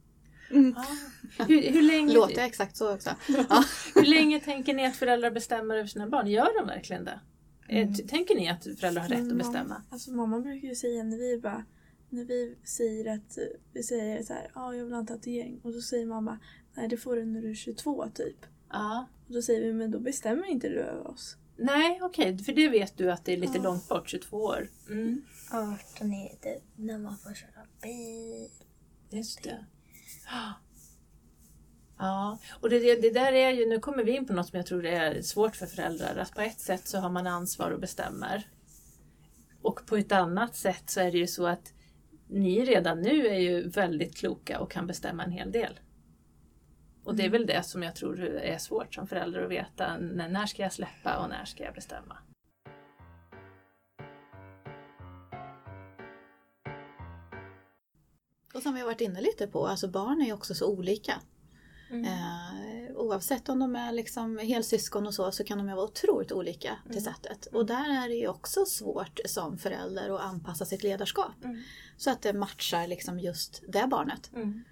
Ah. 0.76 0.86
Hur, 1.48 1.62
hur, 1.72 1.82
länge, 1.82 2.14
Låter 2.14 2.36
jag 2.38 2.46
exakt 2.46 2.78
så 2.78 2.94
också? 2.94 3.10
Ja. 3.50 3.64
hur 3.96 4.06
länge 4.06 4.40
tänker 4.40 4.74
ni 4.74 4.86
att 4.86 4.96
föräldrar 4.96 5.32
bestämmer 5.32 5.76
över 5.76 5.88
sina 5.88 6.08
barn? 6.08 6.28
Gör 6.28 6.60
de 6.62 6.68
verkligen 6.68 7.06
det? 7.06 7.20
Eh, 7.70 7.94
t- 7.94 8.04
Tänker 8.08 8.36
ni 8.36 8.50
att 8.50 8.64
föräldrar 8.64 9.02
har 9.02 9.10
rätt 9.10 9.18
att 9.18 9.24
Mm, 9.24 9.38
bestämma? 9.38 9.64
Mamma, 9.64 9.84
alltså 9.90 10.12
mamma 10.12 10.40
brukar 10.40 10.68
ju 10.68 10.76
säga 10.76 11.04
när 11.04 11.18
vi 11.18 11.38
bara 11.42 11.66
när 12.10 12.26
vi 12.26 12.56
säger 12.64 13.14
att 13.16 13.38
vi 13.74 13.84
säger 13.84 14.24
så 14.24 14.34
här, 14.34 14.52
ja 14.56 14.62
ah, 14.62 14.74
jag 14.74 14.84
vill 14.84 14.94
ha 14.94 15.00
en 15.00 15.08
tatuering 15.08 15.60
och 15.64 15.74
så 15.74 15.82
säger 15.82 16.06
mamma 16.06 16.40
nej 16.74 16.88
det 16.88 16.98
får 16.98 17.16
du 17.16 17.26
när 17.26 17.42
du 17.42 17.50
är 17.52 17.56
22 17.56 18.06
typ. 18.14 18.46
Ja. 18.72 19.08
Och 19.28 19.34
då 19.34 19.42
säger 19.42 19.62
vi 19.62 19.74
men 19.74 19.92
då 19.92 20.00
bestämmer 20.00 20.46
inte 20.50 20.70
du 20.70 20.80
över 20.80 21.08
oss. 21.08 21.38
Nej, 21.58 22.00
okej. 22.02 22.38
För 22.38 22.54
det 22.54 22.70
vet 22.70 22.98
du 22.98 23.12
att 23.12 23.26
det 23.26 23.34
är 23.34 23.38
lite 23.38 23.58
Ja. 23.58 23.64
långt 23.64 23.88
bort, 23.90 24.10
22 24.10 24.38
år. 24.38 24.70
Mm. 24.90 25.22
18 25.52 26.14
är 26.14 26.32
det 26.42 26.60
när 26.76 26.98
man 26.98 27.18
får 27.18 27.34
köra 27.34 27.66
bil. 27.82 28.50
Just 29.10 29.44
det. 29.44 29.66
Ja, 32.00 32.40
och 32.62 32.70
det, 32.70 33.02
det, 33.02 33.14
där 33.14 33.34
är 33.34 33.52
ju, 33.52 33.66
nu 33.66 33.80
kommer 33.80 34.04
vi 34.04 34.16
in 34.16 34.26
på 34.28 34.34
något 34.34 34.48
som 34.48 34.58
jag 34.58 34.66
tror 34.66 34.86
är 34.86 35.22
svårt 35.22 35.56
för 35.56 35.66
föräldrar. 35.66 36.18
Att 36.18 36.36
på 36.36 36.42
ett 36.42 36.60
sätt 36.60 36.88
så 36.88 37.00
har 37.00 37.10
man 37.10 37.28
ansvar 37.28 37.72
och 37.72 37.80
bestämmer. 37.80 38.48
Och 39.62 39.86
på 39.86 39.98
ett 39.98 40.12
annat 40.12 40.56
sätt 40.56 40.90
så 40.90 41.00
är 41.00 41.12
det 41.12 41.18
ju 41.18 41.28
så 41.28 41.48
att 41.48 41.74
ni 42.28 42.66
redan 42.66 43.02
nu 43.02 43.28
är 43.28 43.40
ju 43.40 43.70
väldigt 43.70 44.18
kloka 44.18 44.60
och 44.60 44.72
kan 44.72 44.88
bestämma 44.88 45.24
en 45.24 45.32
hel 45.32 45.52
del. 45.52 45.80
Och 47.04 47.16
det 47.16 47.26
är 47.26 47.30
väl 47.30 47.46
det 47.46 47.64
som 47.64 47.84
jag 47.84 47.96
tror 47.96 48.20
är 48.24 48.58
svårt 48.58 48.96
som 48.96 49.08
förälder 49.08 49.42
att 49.42 49.52
veta. 49.52 49.98
När 49.98 50.46
ska 50.46 50.64
jag 50.64 50.74
släppa 50.74 51.18
och 51.18 51.30
när 51.30 51.46
ska 51.46 51.64
jag 51.64 51.74
bestämma? 51.74 52.18
Och 58.58 58.64
som 58.64 58.74
vi 58.74 58.80
har 58.80 58.86
varit 58.88 59.02
inne 59.02 59.22
lite 59.22 59.48
på, 59.48 59.68
alltså 59.68 59.88
barn 59.88 60.22
är 60.22 60.26
ju 60.26 60.34
också 60.34 60.56
så 60.56 60.68
olika. 60.72 61.14
Mm. 61.90 62.06
Eh, 62.06 62.96
oavsett 62.96 63.50
om 63.50 63.60
de 63.60 63.76
är 63.76 63.92
liksom 63.92 64.38
helsyskon 64.38 65.08
och 65.08 65.14
så, 65.14 65.32
så 65.32 65.44
kan 65.44 65.58
de 65.58 65.70
ju 65.70 65.76
vara 65.76 65.86
otroligt 65.86 66.32
olika 66.32 66.78
till 66.84 66.92
Mm. 66.98 67.04
sättet. 67.04 67.46
Och 67.46 67.66
där 67.66 68.04
är 68.04 68.08
det 68.10 68.16
ju 68.16 68.28
också 68.28 68.66
svårt 68.66 69.20
som 69.26 69.58
förälder 69.58 70.16
att 70.16 70.22
anpassa 70.22 70.66
sitt 70.66 70.84
ledarskap. 70.84 71.44
Mm. 71.44 71.62
Så 71.98 72.10
att 72.12 72.22
det 72.22 72.34
matchar 72.34 72.88
liksom 72.88 73.20
just 73.20 73.64
det 73.68 73.88
barnet 73.88 74.32
Mm. 74.36 74.64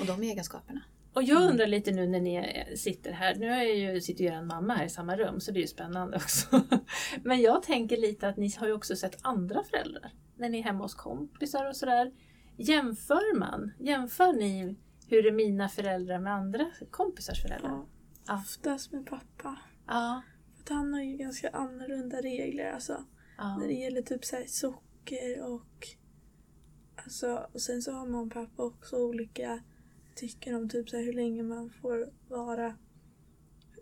och 0.00 0.06
de 0.06 0.22
egenskaperna. 0.22 0.80
Och 1.14 1.22
jag 1.22 1.42
undrar 1.50 1.66
lite 1.66 1.90
nu 1.90 2.06
när 2.06 2.20
ni 2.20 2.64
sitter 2.76 3.10
här, 3.12 3.34
nu 3.34 3.46
är 3.48 3.62
ju, 3.62 4.00
sitter 4.00 4.24
ju 4.24 4.30
er 4.30 4.42
mamma 4.42 4.74
här 4.74 4.84
i 4.84 4.90
samma 4.90 5.16
rum 5.16 5.40
så 5.40 5.50
det 5.52 5.58
är 5.58 5.62
ju 5.62 5.66
spännande 5.66 6.16
också. 6.16 6.60
Men 7.24 7.40
jag 7.40 7.62
tänker 7.62 7.96
lite 7.96 8.28
att 8.28 8.36
ni 8.36 8.54
har 8.58 8.66
ju 8.66 8.72
också 8.72 8.96
sett 8.96 9.18
andra 9.22 9.62
föräldrar 9.64 10.12
när 10.36 10.48
ni 10.48 10.58
är 10.58 10.62
hemma 10.62 10.84
hos 10.84 10.94
kompisar 10.94 11.68
och 11.68 11.76
sådär. 11.76 12.12
Jämför 12.60 13.38
man? 13.38 13.72
Jämför 13.78 14.32
ni 14.32 14.76
hur 15.08 15.26
är 15.26 15.32
mina 15.32 15.68
föräldrar 15.68 16.18
med 16.20 16.34
andra 16.34 16.66
kompisars 16.90 17.42
föräldrar? 17.42 17.70
Ja. 17.70 17.86
Ja. 18.26 18.34
Oftast 18.34 18.92
med 18.92 19.06
pappa. 19.06 19.56
Ja. 19.86 20.22
För 20.66 20.74
han 20.74 20.92
har 20.94 21.00
ju 21.02 21.16
ganska 21.16 21.48
annorlunda 21.50 22.16
regler 22.22 22.72
alltså. 22.72 23.04
ja. 23.38 23.56
När 23.58 23.66
det 23.66 23.74
gäller 23.74 24.02
typ 24.02 24.24
så 24.24 24.36
här 24.36 24.44
socker 24.46 25.42
och 25.44 25.88
alltså 26.96 27.48
och 27.52 27.60
sen 27.62 27.82
så 27.82 27.92
har 27.92 28.06
mamma 28.06 28.20
och 28.22 28.32
pappa 28.32 28.62
också 28.62 28.96
olika 28.96 29.62
tycken 30.14 30.54
om 30.54 30.68
typ 30.68 30.88
så 30.90 30.96
hur 30.96 31.12
länge 31.12 31.42
man 31.42 31.70
får 31.70 32.12
vara 32.28 32.74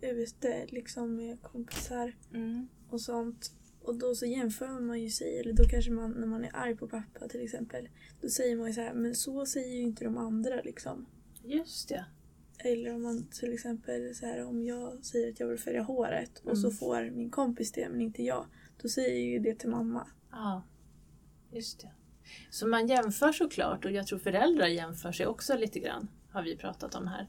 ute 0.02 0.66
liksom 0.68 1.16
med 1.16 1.42
kompisar 1.42 2.16
Mm. 2.34 2.68
och 2.90 3.00
sånt. 3.00 3.52
Och 3.88 3.98
då 3.98 4.14
så 4.14 4.26
jämför 4.26 4.80
man 4.80 5.00
ju 5.00 5.10
sig, 5.10 5.38
eller 5.38 5.52
då 5.52 5.64
kanske 5.64 5.90
man 5.90 6.10
när 6.10 6.26
man 6.26 6.44
är 6.44 6.56
arg 6.56 6.76
på 6.76 6.88
pappa 6.88 7.28
till 7.28 7.42
exempel, 7.44 7.88
då 8.20 8.28
säger 8.28 8.56
man 8.56 8.66
ju 8.66 8.72
så 8.72 8.80
här, 8.80 8.94
men 8.94 9.14
så 9.14 9.46
säger 9.46 9.74
ju 9.76 9.82
inte 9.82 10.04
de 10.04 10.16
andra 10.18 10.60
liksom. 10.64 11.06
Just 11.44 11.88
det. 11.88 12.04
Eller 12.58 12.94
om 12.94 13.02
man 13.02 13.26
till 13.26 13.52
exempel 13.52 14.14
så 14.14 14.26
här, 14.26 14.44
om 14.44 14.64
jag 14.64 15.04
säger 15.04 15.32
att 15.32 15.40
jag 15.40 15.46
vill 15.46 15.58
färga 15.58 15.82
håret 15.82 16.38
och 16.38 16.58
så 16.58 16.66
Mm. 16.66 16.76
får 16.76 17.10
min 17.10 17.30
kompis 17.30 17.72
det 17.72 17.88
men 17.88 18.00
inte 18.00 18.22
jag. 18.22 18.46
Då 18.82 18.88
säger 18.88 19.24
ju 19.24 19.38
det 19.38 19.54
till 19.54 19.68
mamma. 19.68 20.06
Ja, 20.30 20.62
just 21.52 21.80
det. 21.80 21.92
Så 22.50 22.68
man 22.68 22.86
jämför 22.86 23.32
såklart 23.32 23.84
och 23.84 23.90
jag 23.90 24.06
tror 24.06 24.18
föräldrar 24.18 24.66
jämför 24.66 25.12
sig 25.12 25.26
också 25.26 25.56
lite 25.56 25.78
grann, 25.78 26.08
har 26.30 26.42
vi 26.42 26.56
pratat 26.56 26.94
om 26.94 27.06
här. 27.06 27.26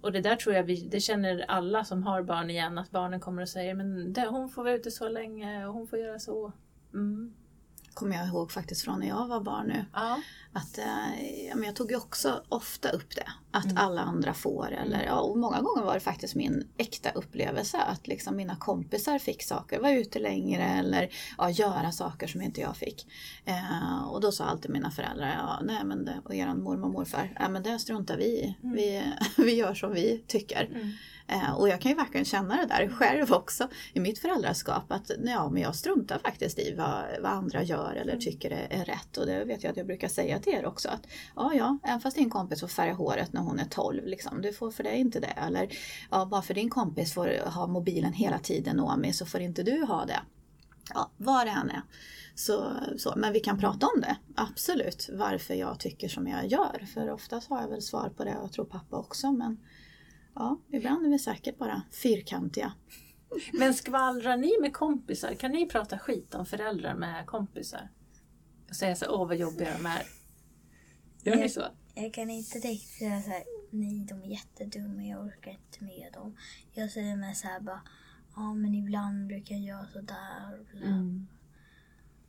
Och 0.00 0.12
det 0.12 0.20
där 0.20 0.36
tror 0.36 0.54
jag 0.54 0.62
vi, 0.62 0.88
det 0.88 1.00
känner 1.00 1.44
alla 1.48 1.84
som 1.84 2.02
har 2.02 2.22
barn 2.22 2.50
igen, 2.50 2.78
att 2.78 2.90
barnen 2.90 3.20
kommer 3.20 3.42
och 3.42 3.48
säger 3.48 3.74
men 3.74 4.12
det, 4.12 4.26
hon 4.26 4.48
får 4.48 4.64
vara 4.64 4.74
ute 4.74 4.90
så 4.90 5.08
länge 5.08 5.66
och 5.66 5.74
hon 5.74 5.86
får 5.86 5.98
göra 5.98 6.18
så. 6.18 6.52
Mm. 6.94 7.34
Kommer 7.98 8.16
jag 8.16 8.26
ihåg 8.26 8.52
faktiskt 8.52 8.84
från 8.84 9.00
när 9.00 9.08
jag 9.08 9.26
var 9.28 9.40
barn 9.40 9.66
nu. 9.66 9.84
Ja. 9.94 10.20
Att, 10.52 10.78
eh, 10.78 11.54
men 11.54 11.64
jag 11.64 11.76
tog 11.76 11.90
ju 11.90 11.96
också 11.96 12.42
ofta 12.48 12.90
upp 12.90 13.14
det. 13.16 13.26
Att 13.50 13.64
Mm. 13.64 13.76
alla 13.76 14.00
andra 14.02 14.34
får. 14.34 14.72
Eller, 14.72 15.04
ja, 15.04 15.20
och 15.20 15.38
många 15.38 15.60
gånger 15.60 15.82
var 15.82 15.94
det 15.94 16.00
faktiskt 16.00 16.34
min 16.34 16.68
äkta 16.76 17.10
upplevelse. 17.10 17.78
Att 17.78 18.06
liksom 18.06 18.36
mina 18.36 18.56
kompisar 18.56 19.18
fick 19.18 19.42
saker. 19.42 19.80
Vara 19.80 19.92
ute 19.92 20.18
längre 20.18 20.62
eller 20.64 21.08
ja, 21.38 21.50
göra 21.50 21.92
saker 21.92 22.26
som 22.26 22.42
inte 22.42 22.60
jag 22.60 22.76
fick. 22.76 23.06
Eh, 23.44 24.04
och 24.10 24.20
då 24.20 24.32
sa 24.32 24.44
alltid 24.44 24.70
mina 24.70 24.90
föräldrar. 24.90 25.34
Ja, 25.38 25.60
nej 25.62 25.84
men 25.84 26.04
det, 26.04 26.20
och 26.24 26.34
eran 26.34 26.62
mormor 26.62 26.84
och 26.86 26.92
morfar. 26.92 27.36
Ja, 27.40 27.48
men 27.48 27.62
det 27.62 27.78
struntar 27.78 28.16
vi 28.16 28.24
i. 28.24 28.56
Mm. 28.62 28.76
Vi, 28.76 29.02
vi 29.36 29.54
gör 29.54 29.74
som 29.74 29.92
vi 29.92 30.24
tycker. 30.26 30.64
Mm. 30.74 30.92
Eh, 31.28 31.52
och 31.52 31.68
jag 31.68 31.80
kan 31.80 31.90
ju 31.90 31.96
verkligen 31.96 32.24
känna 32.24 32.56
det 32.56 32.66
där 32.66 32.88
själv 32.88 33.32
också 33.32 33.68
i 33.92 34.00
mitt 34.00 34.18
föräldraskap 34.18 34.92
att 34.92 35.10
ja, 35.24 35.50
men 35.50 35.62
jag 35.62 35.74
struntar 35.74 36.18
faktiskt 36.18 36.58
i 36.58 36.74
vad, 36.74 37.04
vad 37.20 37.32
andra 37.32 37.62
gör 37.62 37.94
eller 37.94 38.12
Mm. 38.12 38.20
tycker 38.20 38.50
är, 38.50 38.66
är 38.70 38.84
rätt 38.84 39.16
och 39.16 39.26
det 39.26 39.44
vet 39.44 39.62
jag 39.62 39.70
att 39.70 39.76
jag 39.76 39.86
brukar 39.86 40.08
säga 40.08 40.38
till 40.38 40.52
er 40.52 40.66
också 40.66 40.88
att 40.88 41.06
ja, 41.36 41.52
ja, 41.54 41.78
även 41.84 42.00
fast 42.00 42.16
din 42.16 42.30
kompis 42.30 42.60
får 42.60 42.68
färga 42.68 42.94
håret 42.94 43.32
när 43.32 43.40
hon 43.40 43.58
är 43.58 43.64
12, 43.64 44.06
liksom, 44.06 44.42
du 44.42 44.52
får 44.52 44.70
för 44.70 44.82
det 44.82 44.96
inte 44.96 45.20
det. 45.20 45.26
Eller 45.26 45.68
ja, 46.10 46.26
bara 46.26 46.42
för 46.42 46.54
din 46.54 46.70
kompis 46.70 47.14
får 47.14 47.50
ha 47.50 47.66
mobilen 47.66 48.12
hela 48.12 48.38
tiden 48.38 48.76
Noomi 48.76 49.12
så 49.12 49.26
får 49.26 49.40
inte 49.40 49.62
du 49.62 49.84
ha 49.84 50.04
det. 50.04 50.20
Ja, 50.94 51.10
vad 51.16 51.46
det 51.46 51.50
än 51.50 51.70
är. 51.70 51.82
Så, 52.34 52.72
så, 52.96 53.14
men 53.16 53.32
vi 53.32 53.40
kan 53.40 53.58
prata 53.58 53.86
om 53.86 54.00
det, 54.00 54.16
absolut, 54.36 55.10
varför 55.12 55.54
jag 55.54 55.80
tycker 55.80 56.08
som 56.08 56.26
jag 56.26 56.46
gör. 56.46 56.86
För 56.94 57.10
oftast 57.10 57.50
har 57.50 57.60
jag 57.60 57.68
väl 57.68 57.82
svar 57.82 58.12
på 58.16 58.24
det 58.24 58.36
och 58.36 58.42
jag 58.42 58.52
tror 58.52 58.64
pappa 58.64 58.96
också. 58.96 59.32
Men 59.32 59.58
ja, 60.38 60.60
ibland 60.72 61.06
är 61.06 61.10
vi 61.10 61.18
säkert 61.18 61.58
bara 61.58 61.82
fyrkantiga. 61.90 62.72
Men 63.52 63.74
skvallrar 63.74 64.36
ni 64.36 64.52
med 64.60 64.72
kompisar? 64.72 65.34
Kan 65.34 65.52
ni 65.52 65.66
prata 65.66 65.98
skit 65.98 66.34
om 66.34 66.46
föräldrar 66.46 66.94
med 66.94 67.26
kompisar? 67.26 67.88
Och 68.68 68.76
säga 68.76 68.96
så 68.96 69.06
åh 69.08 69.28
vad 69.28 69.36
jobbiga 69.36 69.76
de 69.78 69.86
är. 69.86 70.02
Gör 71.22 71.36
ni 71.36 71.48
så? 71.48 71.62
jag 72.02 72.14
kan 72.14 72.30
inte 72.30 72.58
riktigt 72.58 72.98
säga 72.98 73.22
så 73.22 73.30
här, 73.30 73.44
nej 73.70 74.06
de 74.08 74.22
är 74.22 74.26
jättedumma, 74.26 75.04
jag 75.04 75.26
orkar 75.26 75.50
inte 75.50 75.84
med 75.84 76.12
dem. 76.12 76.36
Jag 76.72 76.90
säger 76.90 77.16
med 77.16 77.36
så 77.36 77.46
här 77.46 77.60
bara, 77.60 77.82
ja 78.36 78.54
men 78.54 78.74
ibland 78.74 79.26
brukar 79.26 79.54
jag 79.54 79.64
göra 79.64 79.86
sådär. 79.86 80.66
Mm. 80.84 81.26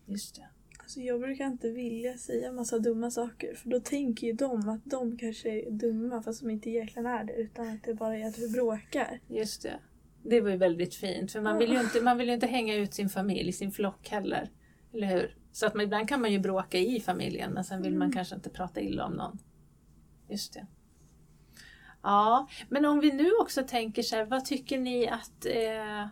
Just 0.05 0.35
det. 0.35 0.47
Alltså 0.89 1.01
jag 1.01 1.19
brukar 1.19 1.46
inte 1.46 1.69
vilja 1.69 2.17
säga 2.17 2.51
massa 2.51 2.79
dumma 2.79 3.12
saker 3.12 3.55
för 3.55 3.69
då 3.69 3.79
tänker 3.79 4.27
ju 4.27 4.34
de 4.34 4.69
att 4.69 4.86
de 4.86 5.17
kanske 5.17 5.50
är 5.50 5.72
dumma 5.72 6.22
fast 6.24 6.41
de 6.41 6.50
inte 6.50 6.69
egentligen 6.69 7.05
är 7.05 7.24
det 7.24 7.34
utan 7.34 7.67
att 7.67 7.84
det 7.84 7.93
bara 7.93 8.17
är 8.17 8.27
att 8.27 8.38
vi 8.38 8.50
bråkar. 8.50 9.19
Just 9.27 9.63
det. 9.63 9.79
Det 10.24 10.41
var 10.41 10.50
ju 10.50 10.58
väldigt 10.58 10.96
fint 10.96 11.31
för 11.31 11.41
man 11.41 11.58
vill 11.58 11.72
ju 11.72 11.79
inte, 11.79 12.01
man 12.01 12.17
vill 12.17 12.29
inte 12.29 12.48
hänga 12.48 12.75
ut 12.75 12.93
sin 12.93 13.10
familj, 13.10 13.51
sin 13.51 13.72
flock 13.72 14.10
heller. 14.10 14.50
Eller 14.93 15.08
hur? 15.08 15.38
Så 15.51 15.65
att 15.65 15.75
man, 15.75 15.84
ibland 15.84 16.10
kan 16.10 16.22
man 16.22 16.31
ju 16.31 16.39
bråka 16.39 16.77
i 16.77 17.00
familjen 17.00 17.51
men 17.51 17.63
sen 17.63 17.81
vill 17.81 17.96
man 17.96 18.12
kanske 18.12 18.36
inte 18.36 18.50
prata 18.50 18.81
illa 18.81 19.05
om 19.05 19.13
någon. 19.13 19.39
Just 20.29 20.53
det. 20.53 20.67
Ja, 22.01 22.48
men 22.69 22.86
om 22.86 23.00
vi 23.00 23.12
nu 23.12 23.31
också 23.41 23.63
tänker 23.63 24.01
så 24.01 24.15
här, 24.15 24.25
vad 24.25 24.46
tycker 24.46 24.77
ni 24.77 25.08
att... 25.08 25.46
Eh, 25.46 26.08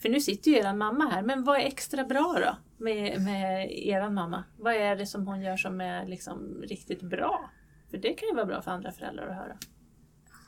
för 0.00 0.08
nu 0.08 0.20
sitter 0.20 0.50
ju 0.50 0.56
er 0.56 0.74
mamma 0.74 1.08
här, 1.08 1.22
men 1.22 1.44
vad 1.44 1.60
är 1.60 1.64
extra 1.64 2.04
bra 2.04 2.38
då 2.44 2.84
med, 2.84 3.22
med 3.22 3.72
er 3.72 4.10
mamma? 4.10 4.44
Vad 4.56 4.74
är 4.74 4.96
det 4.96 5.06
som 5.06 5.26
hon 5.26 5.40
gör 5.40 5.56
som 5.56 5.80
är 5.80 6.06
liksom 6.06 6.62
riktigt 6.62 7.02
bra? 7.02 7.50
För 7.90 7.98
det 7.98 8.12
kan 8.12 8.28
ju 8.28 8.34
vara 8.34 8.46
bra 8.46 8.62
för 8.62 8.70
andra 8.70 8.92
föräldrar 8.92 9.28
att 9.28 9.36
höra. 9.36 9.58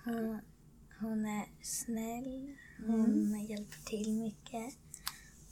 Hon, 0.05 0.41
hon 1.01 1.27
är 1.27 1.45
snäll, 1.63 2.57
hon 2.87 3.41
hjälper 3.49 3.85
till 3.85 4.13
mycket 4.13 4.75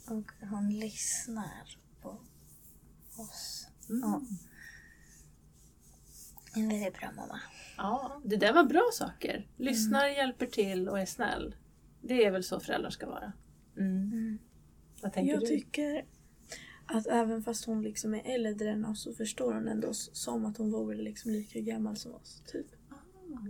och 0.07 0.47
hon 0.49 0.79
lyssnar 0.79 1.77
på 2.01 2.09
oss. 3.17 3.67
Ja. 3.87 4.21
En 6.55 6.69
väldigt 6.69 6.99
bra 6.99 7.11
mamma. 7.15 7.39
Ja, 7.77 8.21
det 8.25 8.35
där 8.35 8.53
var 8.53 8.63
bra 8.63 8.89
saker. 8.93 9.47
Lyssnar, 9.57 10.07
hjälper 10.07 10.45
till 10.45 10.89
och 10.89 10.99
är 10.99 11.05
snäll. 11.05 11.55
Det 12.01 12.25
är 12.25 12.31
väl 12.31 12.43
så 12.43 12.59
föräldrar 12.59 12.89
ska 12.89 13.05
vara. 13.05 13.33
Mm. 13.77 14.37
Vad 15.01 15.13
tänker 15.13 15.33
Jag 15.33 15.41
du? 15.41 15.47
tycker 15.47 16.05
att 16.85 17.07
även 17.07 17.43
fast 17.43 17.65
hon 17.65 17.81
liksom 17.81 18.13
är 18.13 18.21
äldre 18.35 18.69
än 18.69 18.85
oss 18.85 19.01
så 19.03 19.13
förstår 19.13 19.53
hon 19.53 19.67
ändå 19.67 19.87
oss 19.87 20.09
som 20.13 20.45
att 20.45 20.57
hon 20.57 20.71
vore 20.71 20.97
liksom 20.97 21.31
lika 21.31 21.59
gammal 21.59 21.95
som 21.97 22.13
oss. 22.15 22.43
Typ. 22.47 22.65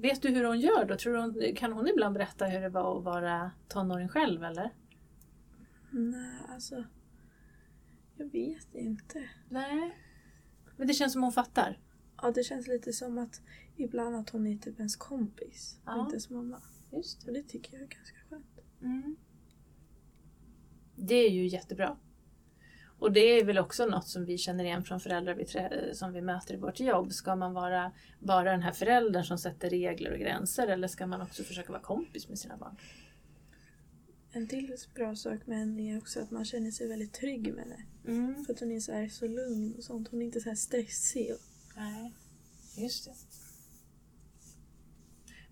Vet 0.02 0.22
du 0.22 0.30
hur 0.30 0.44
hon 0.44 0.60
gör 0.60 0.86
då? 0.86 0.98
Tror 0.98 1.18
hon, 1.18 1.56
kan 1.56 1.74
hon 1.74 1.88
ibland 1.88 2.14
berätta 2.14 2.46
hur 2.46 2.62
det 2.62 2.70
var 2.70 2.98
att 2.98 3.04
vara 3.04 3.52
tonåring 3.68 4.08
själv 4.10 4.44
eller? 4.44 4.70
Nej, 5.92 6.40
alltså. 6.50 6.84
Jag 8.18 8.32
vet 8.32 8.76
inte. 8.76 9.30
Nej. 9.50 9.98
Men 10.78 10.88
det 10.88 10.94
känns 10.94 11.14
som 11.14 11.24
hon 11.24 11.32
fattar. 11.32 11.80
Ja, 12.22 12.32
det 12.32 12.44
känns 12.44 12.68
lite 12.68 12.94
som 12.94 13.18
att 13.18 13.42
ibland 13.76 14.16
att 14.16 14.30
hon 14.30 14.48
är 14.48 14.58
typ 14.58 14.78
ens 14.78 14.96
kompis 14.96 15.78
och 15.86 15.92
Ja. 15.92 16.00
inte 16.00 16.12
ens 16.14 16.30
mamma. 16.30 16.62
Just 16.92 17.28
Och 17.28 17.34
det 17.34 17.44
tycker 17.44 17.74
jag 17.74 17.82
är 17.84 17.88
ganska 17.88 18.18
skönt. 18.30 18.60
Mm. 18.82 19.16
Det 21.04 21.16
är 21.16 21.30
ju 21.30 21.48
jättebra. 21.48 21.98
Och 23.00 23.12
det 23.12 23.20
är 23.20 23.46
väl 23.46 23.58
också 23.58 23.86
något 23.86 24.08
som 24.08 24.26
vi 24.26 24.38
känner 24.38 24.64
igen 24.64 24.84
från 24.84 25.00
föräldrar 25.00 25.36
vi 25.36 25.46
som 25.96 26.14
vi 26.14 26.22
möter 26.22 26.54
i 26.54 26.58
vårt 26.58 26.80
jobb. 26.80 27.12
Ska 27.12 27.36
man 27.36 27.54
vara 27.54 27.92
bara 28.20 28.52
den 28.52 28.62
här 28.62 28.72
föräldern 28.72 29.24
som 29.24 29.38
sätter 29.38 29.70
regler 29.70 30.12
och 30.12 30.20
gränser 30.20 30.68
eller 30.68 30.88
ska 30.88 31.08
man 31.08 31.22
också 31.22 31.44
försöka 31.44 31.72
vara 31.72 31.82
kompis 31.82 32.30
med 32.30 32.40
sina 32.40 32.58
barn? 32.58 32.78
En 34.32 34.48
till 34.48 34.76
bra 34.96 35.16
sak 35.16 35.48
med 35.48 35.58
henne 35.58 35.94
är 35.94 35.98
också 35.98 36.20
att 36.20 36.32
man 36.32 36.46
känner 36.46 36.72
sig 36.72 36.88
väldigt 36.88 37.14
trygg 37.14 37.54
med 37.54 37.64
henne. 37.64 37.86
Mm. 38.08 38.46
För 38.46 38.54
att 38.54 38.60
hon 38.60 38.72
är 38.72 38.80
så, 38.80 38.92
här 38.92 39.10
så 39.10 39.28
lugn 39.28 39.76
och 39.78 39.84
sånt. 39.84 40.08
Hon 40.12 40.22
är 40.22 40.26
inte 40.26 40.42
så 40.42 40.50
här 40.50 40.56
stressig. 40.56 41.32
Nej, 41.76 42.14
just 42.78 43.06
det. 43.06 43.14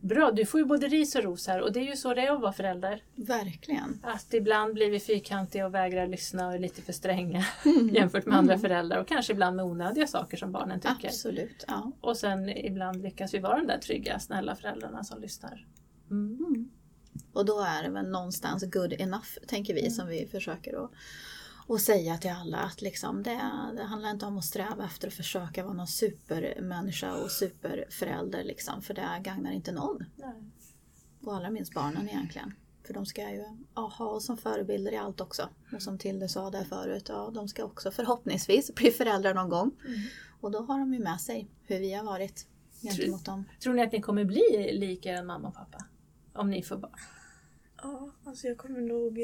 Bra, 0.02 0.32
du 0.32 0.46
får 0.46 0.60
ju 0.60 0.66
både 0.66 0.88
ris 0.88 1.16
och 1.16 1.24
ros 1.24 1.48
här 1.48 1.62
och 1.62 1.74
det 1.74 1.80
är 1.80 1.84
ju 1.84 1.96
så 1.96 2.14
det 2.14 2.22
är 2.22 2.32
att 2.32 2.42
vara 2.42 2.54
förälder. 2.54 3.04
Verkligen. 3.16 4.00
Att 4.04 4.34
ibland 4.34 4.74
blir 4.74 4.92
vi 4.92 5.00
fyrkantiga 5.00 5.66
och 5.66 5.74
vägrar 5.74 6.08
lyssna 6.08 6.48
och 6.48 6.54
är 6.54 6.60
lite 6.60 6.82
för 6.82 6.94
stränga 6.94 7.46
jämfört 7.92 8.26
med 8.26 8.38
andra 8.38 8.58
föräldrar 8.60 9.02
och 9.02 9.08
kanske 9.08 9.34
ibland 9.34 9.56
med 9.56 9.66
onödiga 9.66 10.08
saker 10.08 10.38
som 10.38 10.52
barnen 10.52 10.80
tycker. 10.80 11.08
Absolut. 11.08 11.66
Ja. 11.68 11.92
Och 12.02 12.18
sen 12.18 12.50
ibland 12.50 13.02
lyckas 13.02 13.34
vi 13.34 13.40
vara 13.40 13.58
de 13.58 13.68
där 13.68 13.78
trygga, 13.78 14.20
snälla 14.20 14.56
föräldrarna 14.56 15.04
som 15.04 15.22
lyssnar. 15.22 15.66
Mm. 16.12 16.70
Och 17.34 17.46
då 17.46 17.60
är 17.60 17.84
det 17.84 17.90
väl 17.90 18.10
någonstans 18.10 18.64
good 18.64 18.94
enough, 18.94 19.30
tänker 19.48 19.74
vi, 19.74 19.92
som 19.92 20.08
vi 20.08 20.28
försöker 20.28 20.84
att, 20.84 20.92
att 21.76 21.82
säga 21.82 22.18
till 22.18 22.32
alla. 22.32 22.58
Att 22.58 22.82
liksom 22.82 23.24
det, 23.24 23.42
det 23.78 23.84
handlar 23.84 24.12
inte 24.12 24.26
om 24.26 24.38
att 24.38 24.46
sträva 24.46 24.86
efter 24.86 25.08
att 25.08 25.14
försöka 25.14 25.64
vara 25.64 25.74
någon 25.74 25.88
supermänniska 25.88 27.16
och 27.16 27.32
superförälder. 27.32 28.44
Liksom, 28.44 28.82
för 28.82 28.94
det 28.94 29.22
gagnar 29.24 29.52
inte 29.52 29.72
någon. 29.72 30.06
Nej. 30.16 30.44
Och 31.22 31.36
allra 31.36 31.50
minst 31.50 31.74
barnen 31.74 32.10
egentligen. 32.10 32.54
För 32.84 32.94
de 32.94 33.06
ska 33.06 33.30
ju 33.32 33.46
ja, 33.76 33.94
ha 33.98 34.06
oss 34.06 34.26
som 34.26 34.38
förebilder 34.38 34.92
i 34.92 34.98
allt 34.98 35.22
också. 35.22 35.50
Och 35.74 35.82
som 35.82 35.98
Tilde 35.98 36.30
sa 36.30 36.50
där 36.50 36.64
förut, 36.64 37.06
ja, 37.10 37.32
de 37.34 37.48
ska 37.48 37.64
också 37.64 37.92
förhoppningsvis 37.92 38.76
bli 38.76 38.92
föräldrar 38.92 39.34
någon 39.34 39.50
gång. 39.50 39.72
Och 40.42 40.52
då 40.52 40.60
har 40.60 40.80
de 40.80 40.94
ju 40.94 41.00
med 41.00 41.22
sig 41.22 41.48
hur 41.66 41.80
vi 41.80 41.94
har 41.94 42.04
varit 42.04 42.48
gentemot 42.82 43.26
dem. 43.26 43.44
Tror 43.60 43.74
ni 43.74 43.82
att 43.82 43.92
ni 43.92 44.02
kommer 44.02 44.26
bli 44.26 44.70
lika 44.74 45.24
mamma 45.24 45.48
och 45.48 45.56
pappa? 45.56 45.86
Om 46.34 46.50
ni 46.50 46.64
får 46.64 46.78
barn? 46.78 46.92
Ja, 47.82 48.12
alltså 48.26 48.48
jag 48.48 48.58
kommer 48.58 48.82
nog 48.82 49.20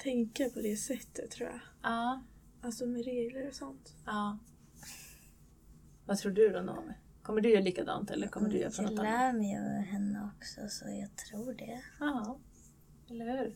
tänka 0.00 0.48
på 0.48 0.60
det 0.60 0.76
sättet 0.76 1.30
tror 1.30 1.48
jag. 1.48 1.60
Ja. 1.82 2.22
Alltså 2.62 2.86
med 2.86 3.04
regler 3.04 3.48
och 3.48 3.54
sånt. 3.54 3.94
ja. 4.06 4.38
Vad 6.06 6.18
tror 6.18 6.32
du 6.32 6.48
då 6.48 6.60
Naomi? 6.60 6.92
Kommer 7.22 7.40
du 7.40 7.50
göra 7.50 7.60
likadant 7.62 8.10
eller 8.10 8.28
kommer 8.28 8.48
du 8.50 8.58
göra 8.58 8.70
på 8.70 8.82
Jag 8.82 8.90
något 8.90 9.00
annat? 9.00 9.04
lär 9.12 9.32
mig 9.32 9.56
av 9.58 9.82
henne 9.84 10.30
också 10.36 10.60
så 10.68 10.84
jag 10.88 11.16
tror 11.16 11.52
det. 11.54 11.80
Ja, 12.00 12.38
eller 13.10 13.38
hur? 13.38 13.54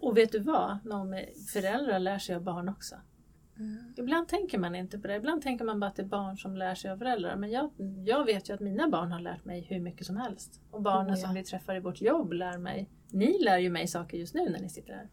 Och 0.00 0.16
vet 0.16 0.32
du 0.32 0.38
vad? 0.38 0.78
Naomi, 0.84 1.26
föräldrar 1.52 1.98
lär 1.98 2.18
sig 2.18 2.34
av 2.36 2.42
barn 2.42 2.68
också. 2.68 2.94
Mm. 3.56 3.94
Ibland 3.96 4.28
tänker 4.28 4.58
man 4.58 4.74
inte 4.74 4.98
på 4.98 5.08
det. 5.08 5.16
Ibland 5.16 5.42
tänker 5.42 5.64
man 5.64 5.80
bara 5.80 5.86
att 5.86 5.96
det 5.96 6.02
är 6.02 6.06
barn 6.06 6.38
som 6.38 6.56
lär 6.56 6.74
sig 6.74 6.90
av 6.90 6.96
föräldrar. 6.98 7.36
Men 7.36 7.50
jag, 7.50 7.70
jag 8.04 8.24
vet 8.24 8.48
ju 8.50 8.54
att 8.54 8.60
mina 8.60 8.88
barn 8.88 9.12
har 9.12 9.20
lärt 9.20 9.44
mig 9.44 9.60
hur 9.60 9.80
mycket 9.80 10.06
som 10.06 10.16
helst. 10.16 10.60
Och 10.70 10.82
barnen 10.82 11.14
Oh, 11.14 11.18
ja. 11.18 11.26
som 11.26 11.34
vi 11.34 11.44
träffar 11.44 11.76
i 11.76 11.80
vårt 11.80 12.00
jobb 12.00 12.32
lär 12.32 12.58
mig. 12.58 12.90
Ni 13.10 13.42
lär 13.44 13.58
ju 13.58 13.70
mig 13.70 13.86
saker 13.88 14.18
just 14.18 14.34
nu 14.34 14.48
när 14.50 14.60
ni 14.60 14.68
sitter 14.68 14.92
här. 14.92 15.08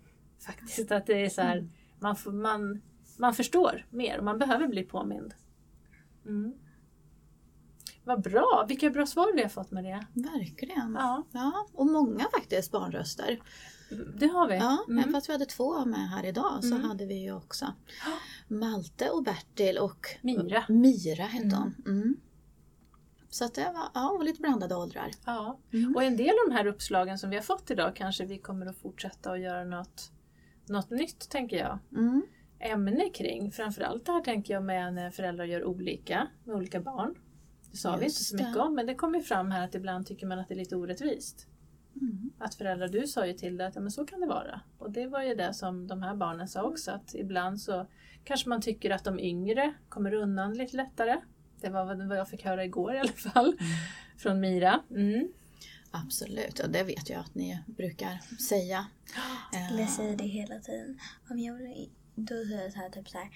Faktiskt 0.45 0.91
att 0.91 1.05
det 1.05 1.25
är 1.25 1.29
så 1.29 1.41
här, 1.41 1.69
man, 1.99 2.15
får, 2.15 2.31
man, 2.31 2.81
man 3.17 3.33
förstår 3.33 3.85
mer 3.89 4.17
och 4.17 4.23
man 4.23 4.39
behöver 4.39 4.67
bli 4.67 4.83
påmind. 4.83 5.33
Mm. 6.25 6.53
Vad 8.03 8.21
bra! 8.21 8.65
Vilka 8.67 8.89
bra 8.89 9.05
svar 9.05 9.33
vi 9.35 9.41
har 9.41 9.49
fått 9.49 9.71
med 9.71 9.83
det. 9.83 10.05
Verkligen. 10.13 10.93
Ja, 10.99 11.23
Ja, 11.31 11.67
och 11.73 11.85
många 11.85 12.27
faktiskt 12.33 12.71
barnröster. 12.71 13.39
det 14.19 14.27
har 14.27 14.47
vi. 14.47 14.55
Ja, 14.55 14.77
Mm. 14.87 14.99
även 14.99 15.13
fast 15.13 15.29
vi 15.29 15.33
hade 15.33 15.45
två 15.45 15.85
med 15.85 16.09
här 16.09 16.25
idag 16.25 16.63
så 16.63 16.75
Mm. 16.75 16.87
hade 16.89 17.05
vi 17.05 17.15
ju 17.23 17.35
också 17.35 17.73
Malte 18.47 19.09
och 19.09 19.23
Bertil 19.23 19.77
och 19.77 20.05
Mira. 20.21 20.63
Mira 20.69 21.23
hette 21.23 21.45
Mm. 21.45 21.57
hon. 21.59 21.75
Mm. 21.87 22.15
Så 23.29 23.45
att 23.45 23.53
det 23.53 23.71
var 23.73 23.87
ja, 23.93 24.09
och 24.09 24.23
lite 24.23 24.41
blandade 24.41 24.75
åldrar. 24.75 25.11
Ja, 25.25 25.59
Mm. 25.73 25.95
och 25.95 26.03
en 26.03 26.17
del 26.17 26.29
av 26.29 26.49
de 26.49 26.55
här 26.55 26.65
uppslagen 26.67 27.17
som 27.19 27.29
vi 27.29 27.35
har 27.35 27.43
fått 27.43 27.71
idag 27.71 27.95
kanske 27.95 28.25
vi 28.25 28.37
kommer 28.37 28.65
att 28.65 28.77
fortsätta 28.77 29.31
att 29.31 29.39
göra 29.39 29.63
något, 29.63 30.11
något 30.71 30.89
nytt 30.89 31.29
tänker 31.29 31.57
jag. 31.57 31.79
Mm. 31.91 32.21
Ämne 32.59 33.09
kring. 33.09 33.51
Framförallt 33.51 34.05
det 34.05 34.11
här 34.11 34.21
tänker 34.21 34.53
jag 34.53 34.63
med 34.63 34.93
när 34.93 35.09
föräldrar 35.09 35.45
gör 35.45 35.63
olika 35.63 36.27
med 36.43 36.55
olika 36.55 36.81
barn. 36.81 37.15
Det 37.71 37.77
sa 37.77 37.89
vi 37.89 37.93
inte 37.95 38.05
Just 38.05 38.29
så 38.29 38.35
mycket 38.35 38.53
det. 38.53 38.59
om 38.59 38.75
men 38.75 38.85
det 38.85 38.95
kommer 38.95 39.17
ju 39.17 39.23
fram 39.23 39.51
här 39.51 39.65
att 39.65 39.75
ibland 39.75 40.07
tycker 40.07 40.27
man 40.27 40.39
att 40.39 40.47
det 40.47 40.53
är 40.53 40.57
lite 40.57 40.75
orättvist. 40.75 41.47
Mm. 42.01 42.31
Att 42.39 42.55
föräldrar, 42.55 42.87
du 42.87 43.07
sa 43.07 43.25
ju 43.25 43.33
till 43.33 43.57
det 43.57 43.67
att 43.67 43.75
ja, 43.75 43.81
men 43.81 43.91
så 43.91 44.05
kan 44.05 44.19
det 44.19 44.27
vara. 44.27 44.61
Och 44.77 44.91
det 44.91 45.07
var 45.07 45.23
ju 45.23 45.35
det 45.35 45.53
som 45.53 45.87
de 45.87 46.03
här 46.03 46.15
barnen 46.15 46.47
sa 46.47 46.63
också 46.63 46.91
att 46.91 47.15
ibland 47.15 47.61
så 47.61 47.87
kanske 48.23 48.49
man 48.49 48.61
tycker 48.61 48.91
att 48.91 49.03
de 49.03 49.19
yngre 49.19 49.73
kommer 49.89 50.13
undan 50.13 50.53
lite 50.53 50.77
lättare. 50.77 51.17
Det 51.61 51.69
var 51.69 51.85
vad 51.85 52.07
vad 52.07 52.17
jag 52.17 52.29
fick 52.29 52.45
höra 52.45 52.65
igår 52.65 52.93
i 52.93 52.99
alla 52.99 53.09
fall. 53.09 53.53
Från 54.17 54.39
Mira. 54.39 54.81
Mm. 54.89 55.27
Absolut, 55.91 56.59
och 56.59 56.69
det 56.69 56.83
vet 56.83 57.09
jag 57.09 57.19
att 57.19 57.35
ni 57.35 57.59
brukar 57.67 58.19
säga. 58.49 58.85
Eh, 59.53 59.79
Jag 59.79 59.89
säger 59.89 60.17
det 60.17 60.23
hela 60.23 60.59
tiden. 60.59 60.99
Om 61.29 61.39
jag 61.39 61.55
vill, 61.55 61.89
då 62.15 62.35
säger 62.45 62.63
jag 62.63 62.73
så 62.73 62.79
här, 62.79 62.89
typ 62.89 63.09
så 63.09 63.17
här. 63.17 63.29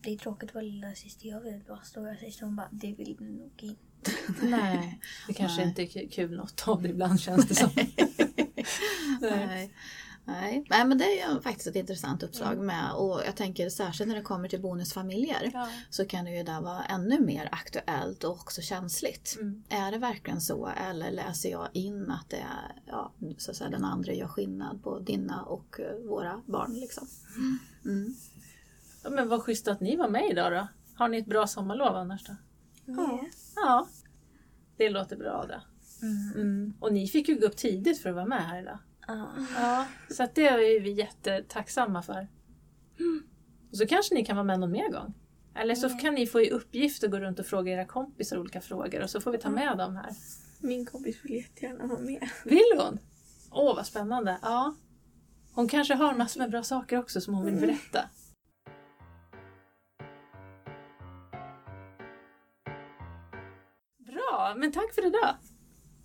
Det 0.00 0.10
är 0.12 0.16
tråkigt 0.18 0.48
att 0.48 0.54
vara 0.54 0.64
lilla 0.64 0.94
syster. 0.94 1.28
Jag 1.28 1.40
vill 1.40 1.62
vara 1.68 1.82
stora 1.82 2.16
syster. 2.16 2.44
Hon 2.44 2.56
bara, 2.56 2.68
det 2.72 2.92
vill 2.92 3.16
du 3.18 3.24
nog 3.30 3.52
inte. 3.62 3.80
Nej, 4.42 5.00
det 5.26 5.34
kanske 5.34 5.60
Nej. 5.60 5.68
inte 5.68 5.82
är 5.82 5.86
ku- 5.86 6.08
kul 6.10 6.36
något 6.36 6.68
av 6.68 6.82
det 6.82 6.88
ibland 6.88 7.20
känns 7.20 7.48
det 7.48 7.54
som. 7.54 7.70
Nej. 9.20 9.46
Nej. 9.46 9.74
Nej, 10.26 10.64
men 10.70 10.98
det 10.98 11.04
är 11.20 11.34
ju 11.34 11.40
faktiskt 11.40 11.66
ett 11.66 11.76
intressant 11.76 12.22
uppslag 12.22 12.58
med 12.58 12.92
och 12.92 13.20
jag 13.26 13.36
tänker 13.36 13.68
särskilt 13.70 14.08
när 14.08 14.16
det 14.16 14.22
kommer 14.22 14.48
till 14.48 14.60
bonusfamiljer 14.60 15.50
Ja. 15.54 15.68
så 15.90 16.04
kan 16.04 16.24
det 16.24 16.30
ju 16.30 16.42
där 16.42 16.60
vara 16.60 16.84
ännu 16.84 17.20
mer 17.20 17.48
aktuellt 17.52 18.24
och 18.24 18.30
också 18.30 18.62
känsligt. 18.62 19.36
Mm. 19.40 19.62
Är 19.68 19.92
det 19.92 19.98
verkligen 19.98 20.40
så 20.40 20.66
eller 20.66 21.10
läser 21.10 21.50
jag 21.50 21.68
in 21.72 22.10
att 22.10 22.30
det 22.30 22.36
är, 22.36 22.82
ja, 22.86 23.12
så 23.38 23.50
att 23.50 23.56
säga, 23.56 23.70
den 23.70 23.84
andra 23.84 24.12
gör 24.12 24.28
skillnad 24.28 24.82
på 24.82 24.98
dina 24.98 25.42
och 25.42 25.80
eh, 25.80 26.08
våra 26.08 26.42
barn 26.46 26.72
liksom. 26.74 27.08
Mm. 27.84 28.14
Ja, 29.04 29.10
Men 29.10 29.28
vad 29.28 29.42
schysst 29.42 29.68
att 29.68 29.80
ni 29.80 29.96
var 29.96 30.08
med 30.08 30.30
idag 30.30 30.52
då. 30.52 30.68
Har 30.94 31.08
ni 31.08 31.18
ett 31.18 31.26
bra 31.26 31.46
sommarlov 31.46 31.96
annars 31.96 32.24
då? 32.24 32.36
Ja. 32.86 33.20
Ja, 33.56 33.88
det 34.76 34.90
låter 34.90 35.16
bra 35.16 35.46
det. 35.46 35.62
Mm. 36.36 36.74
Och 36.80 36.92
ni 36.92 37.08
fick 37.08 37.28
ju 37.28 37.34
gå 37.40 37.46
upp 37.46 37.56
tidigt 37.56 38.02
för 38.02 38.08
att 38.08 38.14
vara 38.14 38.26
med 38.26 38.42
här 38.46 38.62
idag. 38.62 38.78
Ja. 39.06 39.86
Så 40.10 40.22
att 40.22 40.34
det 40.34 40.48
är 40.48 40.80
vi 40.80 40.90
jättetacksamma 40.90 42.02
för. 42.02 42.28
Och 43.70 43.76
så 43.76 43.86
kanske 43.86 44.14
ni 44.14 44.24
kan 44.24 44.36
vara 44.36 44.44
med 44.44 44.60
någon 44.60 44.72
mer 44.72 44.88
gång. 44.88 45.14
Eller 45.54 45.74
så 45.74 45.88
kan 45.88 46.14
ni 46.14 46.26
få 46.26 46.40
i 46.40 46.50
uppgift 46.50 47.04
att 47.04 47.10
gå 47.10 47.20
runt 47.20 47.38
och 47.38 47.46
fråga 47.46 47.72
era 47.72 47.84
kompisar 47.84 48.38
olika 48.38 48.60
frågor 48.60 49.02
och 49.02 49.10
så 49.10 49.20
får 49.20 49.32
vi 49.32 49.38
ta 49.38 49.50
med 49.50 49.78
dem 49.78 49.96
här. 49.96 50.10
Min 50.60 50.86
kompis 50.86 51.16
vill 51.24 51.34
jättegärna 51.34 51.86
vara 51.86 52.00
med. 52.00 52.28
Vill 52.44 52.78
hon? 52.78 52.98
Åh, 53.50 53.76
vad 53.76 53.86
spännande. 53.86 54.38
Ja. 54.42 54.74
Hon 55.52 55.68
kanske 55.68 55.94
har 55.94 56.14
massor 56.14 56.40
med 56.40 56.50
bra 56.50 56.62
saker 56.62 56.98
också 56.98 57.20
som 57.20 57.34
hon 57.34 57.44
vill 57.44 57.60
berätta. 57.60 58.08
Bra, 63.98 64.54
men 64.56 64.72
tack 64.72 64.94
för 64.94 65.06
idag. 65.06 65.34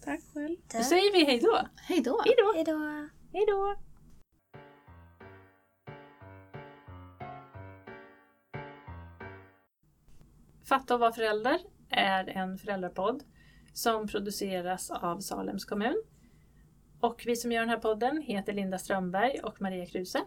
Tack 0.04 0.22
själv. 0.34 0.56
Då 0.74 0.84
säger 0.84 1.14
vi 1.14 1.26
hej 1.26 1.40
då. 1.40 1.68
Hej 1.76 2.02
då! 2.02 2.22
Hej 2.26 2.36
då. 2.38 2.54
Hej 2.56 2.64
då. 2.64 3.10
Hej 3.34 3.46
då. 3.48 3.76
Fatta 10.70 10.94
och 10.94 11.00
vara 11.00 11.12
förälder 11.12 11.60
är 11.90 12.30
en 12.30 12.58
föräldrapodd 12.58 13.24
som 13.74 14.08
produceras 14.08 14.92
av 14.92 15.20
Salems 15.20 15.66
kommun. 15.66 16.04
Och 17.00 17.24
vi 17.26 17.36
som 17.36 17.52
gör 17.52 17.62
den 17.62 17.70
här 17.70 17.78
podden 17.78 18.22
heter 18.22 18.54
Linda 18.54 18.78
Strömberg 18.78 19.40
och 19.44 19.62
Maria 19.62 19.86
Kruse. 19.86 20.22